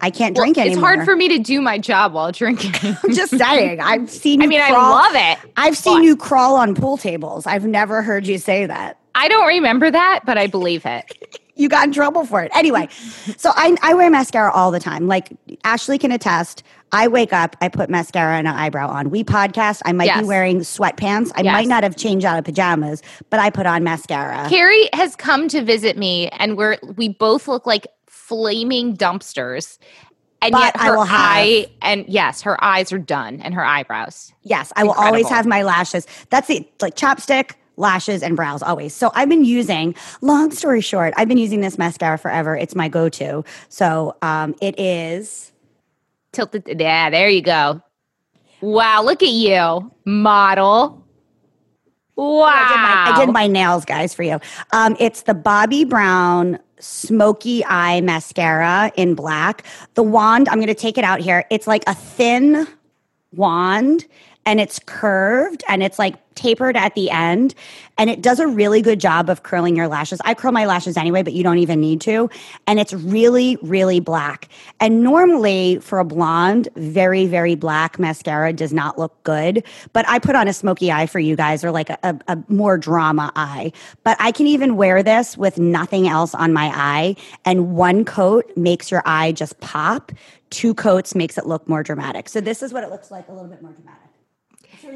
[0.02, 0.74] I can't Well, drink anymore.
[0.74, 2.74] it's hard for me to do my job while drinking.
[3.04, 3.80] I'm just saying.
[3.80, 5.52] I've seen you I mean, I love it.
[5.58, 7.46] I've seen but- you crawl on pool tables.
[7.48, 9.00] I've never heard you say that.
[9.16, 11.40] I don't remember that, but I believe it.
[11.56, 12.52] you got in trouble for it.
[12.56, 12.88] Anyway,
[13.38, 15.08] so I, I wear mascara all the time.
[15.08, 15.30] Like
[15.64, 16.64] Ashley can attest.
[16.92, 19.10] I wake up, I put mascara and an eyebrow on.
[19.10, 19.82] We podcast.
[19.86, 20.22] I might Yes.
[20.22, 21.32] be wearing sweatpants.
[21.36, 21.54] I Yes.
[21.54, 24.48] might not have changed out of pajamas, but I put on mascara.
[24.50, 27.88] Carrie has come to visit me, and we're we both look like
[28.34, 29.78] flaming dumpsters.
[30.42, 33.54] And But yet I her will have- eye and yes, her eyes are done and
[33.54, 34.34] her eyebrows.
[34.42, 36.08] Yes, I will always have my lashes.
[36.32, 38.94] That's it, like chapstick, lashes, and brows always.
[38.94, 39.96] So I've been using.
[40.22, 42.58] Long story short, I've been using this mascara forever.
[42.58, 43.46] It's my go-to.
[43.70, 45.52] So um, it is.
[46.34, 46.64] Tilted.
[46.80, 47.82] Yeah, there you go.
[48.60, 51.06] Wow, look at you, model.
[52.16, 52.44] Wow.
[52.46, 54.40] I did, my, I did my nails, guys, for you.
[54.72, 59.64] Um, it's the Bobbi Brown Smokey Eye Mascara in black.
[59.94, 61.46] The wand, I'm going to take it out here.
[61.50, 62.68] It's like a thin
[63.32, 64.06] wand
[64.46, 67.54] and it's curved and it's like tapered at the end
[67.98, 70.20] and it does a really good job of curling your lashes.
[70.26, 72.30] I curl my lashes anyway, but you don't even need to.
[72.66, 74.50] And it's really, really black.
[74.80, 79.64] And normally for a blonde, very, very black mascara does not look good.
[79.94, 82.44] But I put on a smoky eye for you guys or like a, a, a
[82.48, 83.72] more drama eye.
[84.04, 87.16] But I can even wear this with nothing else on my eye.
[87.46, 90.12] And one coat makes your eye just pop.
[90.50, 92.28] Two coats makes it look more dramatic.
[92.30, 94.03] So this is what it looks like a little bit more dramatic.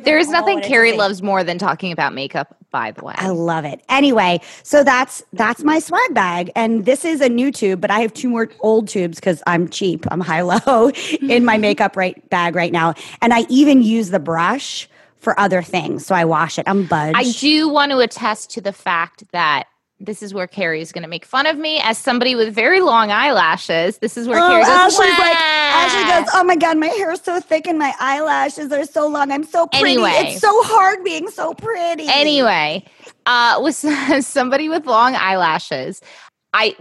[0.04, 3.14] There is nothing Carrie loves more than talking about makeup, by the way.
[3.18, 3.82] I love it.
[3.90, 8.00] Anyway, so that's that's my swag bag, and this is a new tube, but I
[8.02, 10.06] have two more old tubes because I'm cheap.
[10.12, 10.90] I'm high low
[11.22, 11.62] in my mm-hmm.
[11.62, 16.06] makeup right bag right now, and I even use the brush for other things.
[16.06, 16.68] So I wash it.
[16.68, 17.16] I'm budge.
[17.16, 19.68] I do want to attest to the fact that
[20.00, 22.82] this is where Carrie is going to make fun of me as somebody with very
[22.82, 23.98] long eyelashes.
[23.98, 24.70] This is where Oh, Carrie goes.
[24.70, 25.36] Ashley's like.
[25.36, 29.32] Ashley goes, oh my god, my hair's so thick and my eyelashes are so long.
[29.32, 29.94] I'm so pretty.
[29.94, 30.12] Anyway.
[30.14, 32.06] it's so hard being so pretty.
[32.08, 32.86] Anyway,
[33.26, 33.76] uh, with
[34.26, 36.02] somebody with long eyelashes,
[36.54, 36.76] I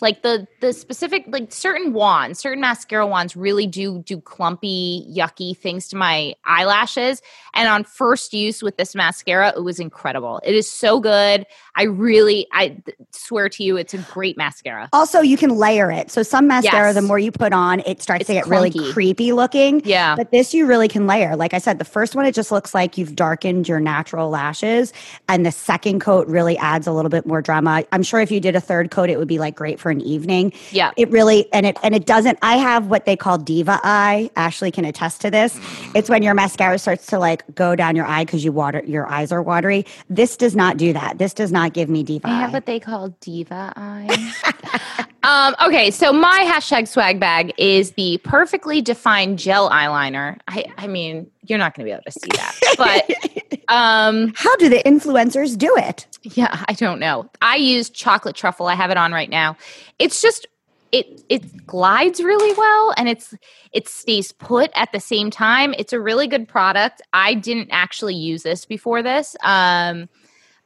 [0.00, 5.56] like the the specific like certain wands, certain mascara wands really do do clumpy, yucky
[5.56, 7.22] things to my eyelashes.
[7.54, 10.40] And on first use with this mascara, it was incredible.
[10.44, 11.46] It is so good.
[11.76, 14.88] I really, I th- swear to you, it's a great mascara.
[14.92, 16.10] Also, you can layer it.
[16.10, 16.94] So some mascara, Yes.
[16.94, 19.82] the more you put on, it starts It's to get really creepy looking.
[19.84, 20.14] Yeah.
[20.16, 21.36] But this you really can layer.
[21.36, 24.92] Like I said, the first one it just looks like you've darkened your natural lashes,
[25.28, 27.84] and the second coat really adds a little bit more drama.
[27.92, 30.00] I'm sure if you did a third coat, it would be like great for an
[30.00, 30.50] evening.
[30.70, 30.92] Yeah.
[30.96, 32.38] It really and it and it doesn't.
[32.40, 34.30] I have what they call diva eye.
[34.34, 35.54] Ashley can attest to this.
[35.54, 35.96] Mm-hmm.
[35.98, 39.06] It's when your mascara starts to like go down your eye because you water your
[39.06, 39.84] eyes are watery.
[40.08, 41.18] This does not do that.
[41.18, 42.30] This does not give me diva eye.
[42.30, 42.40] I eye.
[42.40, 45.03] have what they call diva eye.
[45.24, 50.38] um, okay, so my hashtag swag bag is the perfectly defined gel eyeliner.
[50.48, 52.58] I, I mean, you're not going to be able to see that,
[53.66, 56.06] but um, How do the influencers do it?
[56.22, 57.28] yeah, I don't know.
[57.42, 58.66] I use chocolate truffle.
[58.66, 59.56] I have it on right now.
[59.98, 60.46] It's just
[60.92, 63.34] it it glides really well and it's
[63.72, 65.74] it stays put at the same time.
[65.76, 67.02] It's a really good product.
[67.12, 69.36] I didn't actually use this before this.
[69.42, 70.08] Um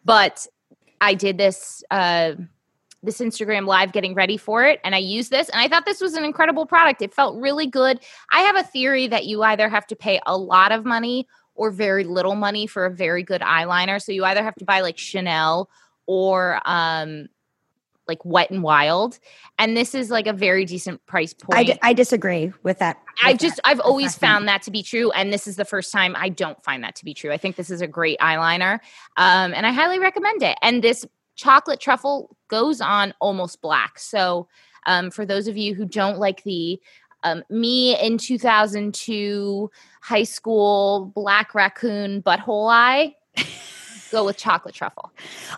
[0.04, 0.46] but
[1.00, 2.32] I did this uh,
[3.02, 6.00] this Instagram live getting ready for it, and I used this, and I thought this
[6.00, 7.00] was an incredible product.
[7.02, 8.00] It felt really good.
[8.32, 11.70] I have a theory that you either have to pay a lot of money or
[11.70, 14.00] very little money for a very good eyeliner.
[14.02, 15.68] So you either have to buy like Chanel
[16.06, 17.28] or um,
[18.06, 19.18] like Wet and Wild,
[19.58, 21.58] and this is like a very decent price point.
[21.58, 22.96] I, d- I disagree with that.
[23.22, 24.32] I with just that I've always assessment.
[24.32, 26.96] found that to be true, and this is the first time I don't find that
[26.96, 27.30] to be true.
[27.30, 28.80] I think this is a great eyeliner,
[29.16, 30.56] um, and I highly recommend it.
[30.62, 31.04] And this
[31.38, 33.98] chocolate truffle goes on almost black.
[33.98, 34.48] So
[34.86, 36.78] um, for those of you who don't like the
[37.24, 39.70] um, me in 2002
[40.02, 43.14] high school black raccoon butthole eye,
[44.10, 45.10] go with chocolate truffle.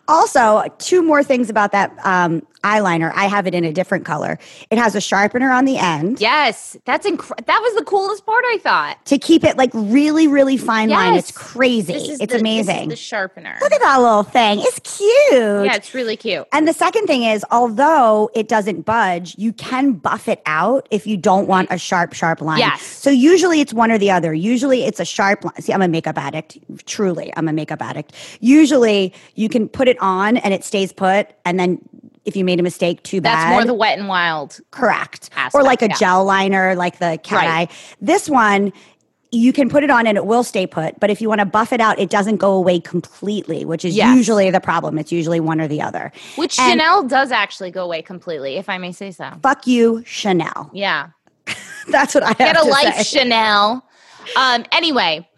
[0.08, 3.12] Also, two more things about that um, eyeliner.
[3.14, 4.38] I have it in a different color.
[4.70, 7.44] It has a sharpener on the end Yes, that's incredible.
[7.46, 8.44] That was the coolest part.
[8.46, 9.04] I thought.
[9.06, 11.14] to keep it like really, really fine line.
[11.14, 11.92] It's crazy.
[11.94, 12.88] It's the- this is amazing.
[12.88, 13.56] the sharpener.
[13.60, 14.60] Look at that little thing.
[14.60, 15.32] It's cute.
[15.66, 16.46] Yeah, it's really cute.
[16.52, 21.06] And the second thing is, although it doesn't budge, you can buff it out if
[21.06, 22.58] you don't want a sharp, sharp line.
[22.58, 22.82] Yes.
[22.82, 24.32] So usually it's one or the other.
[24.34, 25.54] Usually it's a sharp line.
[25.60, 26.58] See, I'm a makeup addict.
[26.86, 28.14] Truly, I'm a makeup addict.
[28.40, 31.28] Usually you can put it on and it stays put.
[31.44, 31.78] And then
[32.24, 33.34] if you made a mistake, too bad.
[33.36, 34.60] That's more the wet and wild.
[34.70, 35.30] Correct.
[35.36, 35.96] aspect, or like a yeah.
[35.96, 37.68] gel liner, like the cat Right.
[37.70, 37.74] eye.
[38.00, 38.72] This one,
[39.32, 40.98] you can put it on and it will stay put.
[40.98, 43.94] But if you want to buff it out, it doesn't go away completely, which is
[43.96, 44.16] Yes.
[44.16, 44.98] usually the problem.
[44.98, 46.10] It's usually one or the other.
[46.36, 49.30] Which And- Chanel does actually go away completely, if I may say so.
[49.42, 50.70] Fuck you, Chanel.
[50.72, 51.08] Yeah.
[51.88, 53.20] That's what I have Get a life, say.
[53.20, 53.84] Chanel.
[54.36, 55.28] Um, anyway,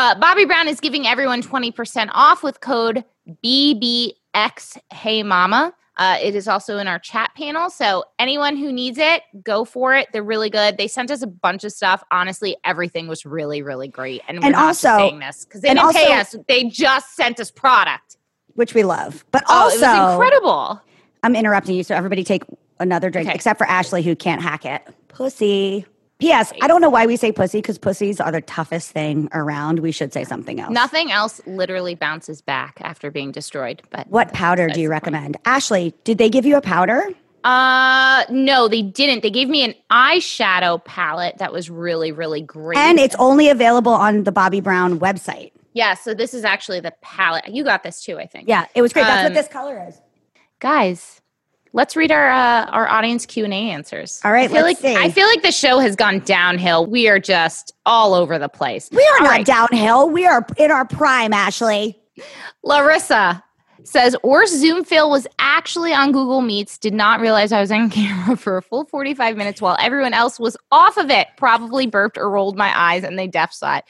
[0.00, 3.04] uh, Bobbi Brown is giving everyone 20% off with code
[3.44, 5.74] BBX Hey Mama.
[5.98, 7.68] Uh, it is also in our chat panel.
[7.68, 10.08] So anyone who needs it, go for it.
[10.12, 10.78] They're really good.
[10.78, 12.02] They sent us a bunch of stuff.
[12.10, 14.22] Honestly, everything was really, really great.
[14.26, 16.34] And we're And also- saying this because they didn't pay us.
[16.48, 18.16] They just sent us product.
[18.54, 19.24] which we love.
[19.30, 20.80] But Oh, also, it was incredible.
[21.22, 22.42] I'm interrupting you, so everybody take
[22.78, 23.34] another drink, Okay.
[23.34, 24.82] except for Ashley, who can't hack it.
[25.08, 25.86] Pussy.
[26.20, 26.52] P.S.
[26.62, 29.80] I don't know why we say pussy because pussies are the toughest thing around.
[29.80, 30.70] We should say something else.
[30.72, 33.82] Nothing else literally bounces back after being destroyed.
[33.90, 35.36] But What powder do you recommend?
[35.44, 37.02] Ashley, did they give you a powder?
[37.42, 39.22] Uh no, they didn't.
[39.22, 42.76] They gave me an eyeshadow palette that was really, really great.
[42.78, 45.52] And it's only available on the Bobbi Brown website.
[45.72, 47.48] yeah, so this is actually the palette.
[47.48, 48.46] You got this too, I think.
[48.46, 49.04] Yeah, it was great.
[49.04, 49.98] That's Um, what this color is.
[50.58, 51.19] Guys,
[51.72, 54.20] let's read our uh, our audience Q&A answers.
[54.24, 55.02] All right, I feel let's like see.
[55.02, 56.86] I feel like the show has gone downhill.
[56.86, 58.88] We are just all over the place.
[58.92, 59.46] We are All not right.
[59.46, 60.10] downhill.
[60.10, 61.98] We are in our prime, Ashley.
[62.62, 63.42] Larissa
[63.84, 67.90] says, or Zoom Phil was actually on Google Meets, did not realize I was on
[67.90, 71.28] camera for a full 45 minutes while everyone else was off of it.
[71.36, 73.84] Probably burped or rolled my eyes and they deaf saw it.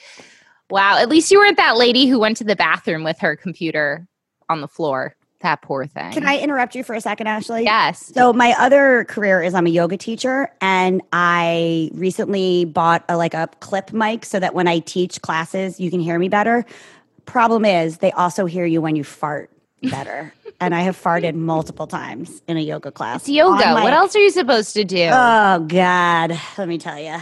[0.71, 0.99] Wow.
[0.99, 4.07] At least you weren't that lady who went to the bathroom with her computer
[4.49, 5.17] on the floor.
[5.41, 6.13] That poor thing.
[6.13, 7.65] Can I interrupt you for a second, Ashley?
[7.65, 8.13] Yes.
[8.15, 13.33] So my other career is I'm a yoga teacher, and I recently bought a like
[13.33, 16.67] a clip mic so that when I teach classes, you can hear me better.
[17.25, 19.51] Problem is, they also hear you when you fart
[19.83, 23.23] better, and I have farted multiple times in a yoga class.
[23.23, 23.75] It's yoga.
[23.75, 23.85] mic.
[23.85, 25.09] What else are you supposed to do?
[25.11, 27.17] Oh God, let me tell you.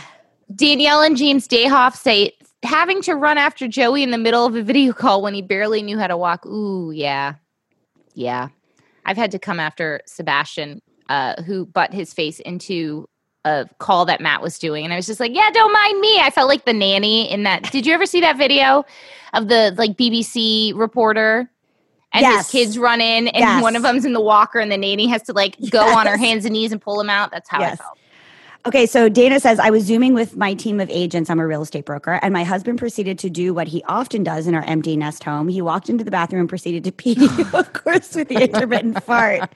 [0.52, 2.32] Danielle and James Dayhoff say
[2.64, 5.82] having to run after Joey in the middle of a video call when he barely
[5.82, 6.44] knew how to walk.
[6.46, 7.34] Ooh, yeah.
[8.18, 8.48] Yeah.
[9.06, 13.08] I've had to come after Sebastian, uh, who butt his face into
[13.44, 14.84] a call that Matt was doing.
[14.84, 16.18] And I was just like, yeah, don't mind me.
[16.20, 17.70] I felt like the nanny in that.
[17.70, 18.84] Did you ever see that video
[19.34, 21.48] of the like BBC reporter?
[22.12, 22.50] And Yes.
[22.50, 23.62] his kids run in, and Yes.
[23.62, 26.16] one of them's in the walker, and the nanny has to like go on her
[26.16, 27.30] hands and knees and pull him out.
[27.30, 27.97] That's how I felt.
[28.66, 31.30] Okay, so Dana says I was zooming with my team of agents.
[31.30, 34.46] I'm a real estate broker, and my husband proceeded to do what he often does
[34.46, 35.48] in our empty nest home.
[35.48, 37.16] He walked into the bathroom and proceeded to pee,
[37.54, 39.48] of course, with the intermittent fart.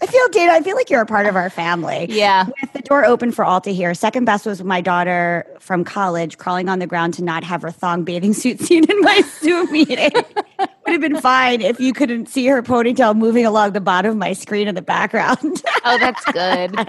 [0.00, 2.06] I feel, Dana, I feel like you're a part of our family.
[2.08, 2.46] Yeah.
[2.60, 3.92] With the door open for all to hear.
[3.94, 7.70] Second best was my daughter from college crawling on the ground to not have her
[7.70, 10.10] thong bathing suit seen in my Zoom meeting.
[10.58, 14.16] Would have been fine if you couldn't see her ponytail moving along the bottom of
[14.16, 15.62] my screen in the background.
[15.84, 16.88] Oh, that's good.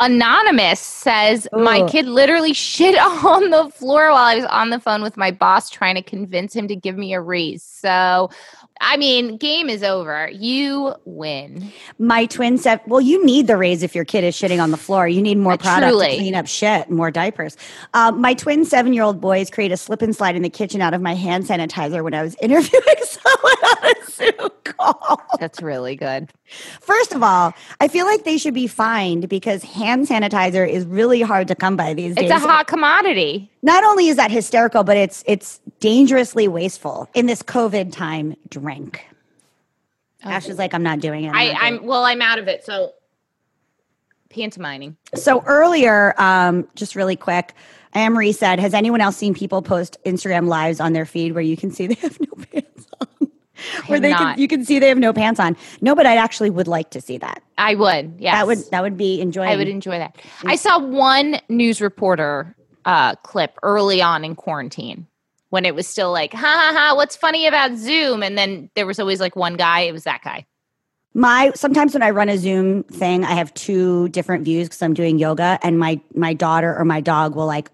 [0.00, 5.02] Anonymous says, My kid literally shit on the floor while I was on the phone
[5.02, 7.62] with my boss trying to convince him to give me a raise.
[7.62, 8.30] So,
[8.82, 10.30] I mean, game is over.
[10.32, 11.70] You win.
[11.98, 14.76] My twin said, "Well, you need the raise if your kid is shitting on the
[14.78, 15.06] floor.
[15.06, 16.10] You need more Uh, product truly.
[16.12, 17.56] to clean up shit, more diapers."
[17.92, 21.02] Um, my twin seven-year-old boys create a slip and slide in the kitchen out of
[21.02, 25.20] my hand sanitizer when I was interviewing someone on a Zoom call.
[25.38, 26.30] That's really good.
[26.80, 31.20] First of all, I feel like they should be fined because hand sanitizer is really
[31.20, 32.30] hard to come by these days.
[32.30, 33.49] It's a hot commodity.
[33.62, 38.36] Not only is that hysterical, but it's it's dangerously wasteful in this COVID time.
[38.48, 39.06] Drink.
[40.22, 41.28] Ashley's like, I'm not doing it.
[41.30, 42.04] I'm I, doing I'm well.
[42.04, 42.64] I'm out of it.
[42.64, 42.92] So
[44.30, 44.96] pantomiming.
[45.14, 47.54] So earlier, um, just really quick,
[47.94, 51.56] Marie said, "Has anyone else seen people post Instagram lives on their feed where you
[51.56, 53.30] can see they have no pants on,
[53.86, 54.18] where they not.
[54.18, 56.90] can you can see they have no pants on?" No, but I actually would like
[56.90, 57.42] to see that.
[57.58, 58.14] I would.
[58.18, 59.52] Yeah, That would that would be enjoyable.
[59.52, 60.16] I would enjoy that.
[60.44, 62.54] I saw one news reporter
[62.84, 65.06] uh, clip early on in quarantine
[65.50, 68.22] when it was still like, ha ha ha, what's funny about Zoom?
[68.22, 70.46] And then there was always like one guy, it was that guy.
[71.12, 74.94] My sometimes when I run a Zoom thing, I have two different views because I'm
[74.94, 77.68] doing yoga, and my my daughter or my dog will like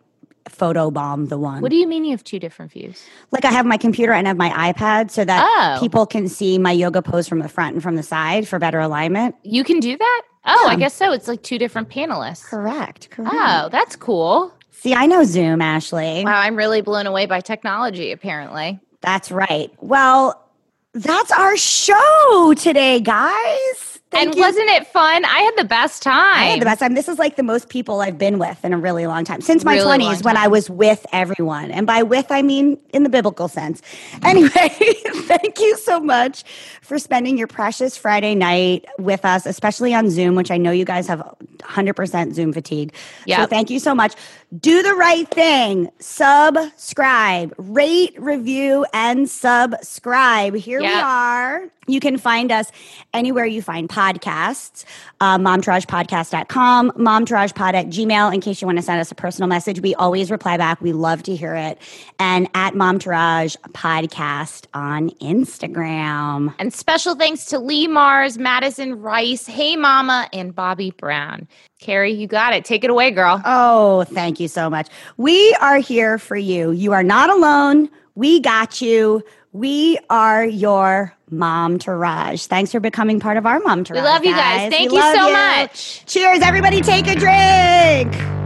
[0.48, 1.60] photo bomb the one.
[1.60, 3.04] What do you mean you have two different views?
[3.32, 5.80] like I have my computer and I have my iPad so that Oh.
[5.80, 8.80] people can see my yoga pose from the front and from the side for better
[8.80, 9.34] alignment.
[9.42, 10.22] You can do that?
[10.46, 11.12] Oh, I guess so.
[11.12, 12.44] It's like two different panelists.
[12.44, 13.10] Correct.
[13.10, 13.34] Correct.
[13.36, 14.54] Oh, that's cool.
[14.86, 16.22] See, I know Zoom, Ashley.
[16.24, 18.78] Wow, I'm really blown away by technology, apparently.
[19.00, 19.72] That's right.
[19.80, 20.40] Well,
[20.92, 23.96] that's our show today, guys.
[24.12, 24.42] Thank and you.
[24.42, 25.24] wasn't it fun?
[25.24, 26.14] I had the best time.
[26.14, 26.94] I had the best time.
[26.94, 29.40] This is like the most people I've been with in a really long time.
[29.40, 31.72] Since my Really 20s, when I was with everyone.
[31.72, 33.82] And by with, I mean in the biblical sense.
[34.22, 34.50] Anyway,
[35.26, 36.42] thank you so much
[36.80, 40.84] for spending your precious Friday night with us, especially on Zoom, which I know you
[40.84, 41.20] guys have
[41.58, 42.94] 100% Zoom fatigue.
[43.28, 44.14] So thank you so much.
[44.60, 45.90] Do the right thing.
[45.98, 50.54] Subscribe, rate, review, and subscribe.
[50.54, 51.64] Here we are.
[51.88, 52.70] You can find us
[53.12, 54.84] anywhere you find podcasts.
[55.20, 59.80] Uh, momtouragepodcast.com, momtouragepod at gmail, in case you want to send us a personal message.
[59.80, 60.80] We always reply back.
[60.80, 61.78] We love to hear it.
[62.18, 66.54] And at momtourage podcast on Instagram.
[66.58, 71.48] And special thanks to Lee Mars, Madison Rice, HeyMama, and Bobbi Brown.
[71.86, 72.64] Carrie, you got it.
[72.64, 73.40] Take it away, girl.
[73.44, 74.88] Oh, thank you so much.
[75.16, 76.72] We are here for you.
[76.72, 77.88] You are not alone.
[78.16, 79.22] We got you.
[79.52, 82.46] We are your Momtourage.
[82.48, 84.02] Thanks for becoming part of our Momtourage.
[84.02, 84.68] love you guys.
[84.68, 86.04] Thank We you so much.
[86.06, 86.80] Cheers, everybody.
[86.80, 88.45] Take a drink.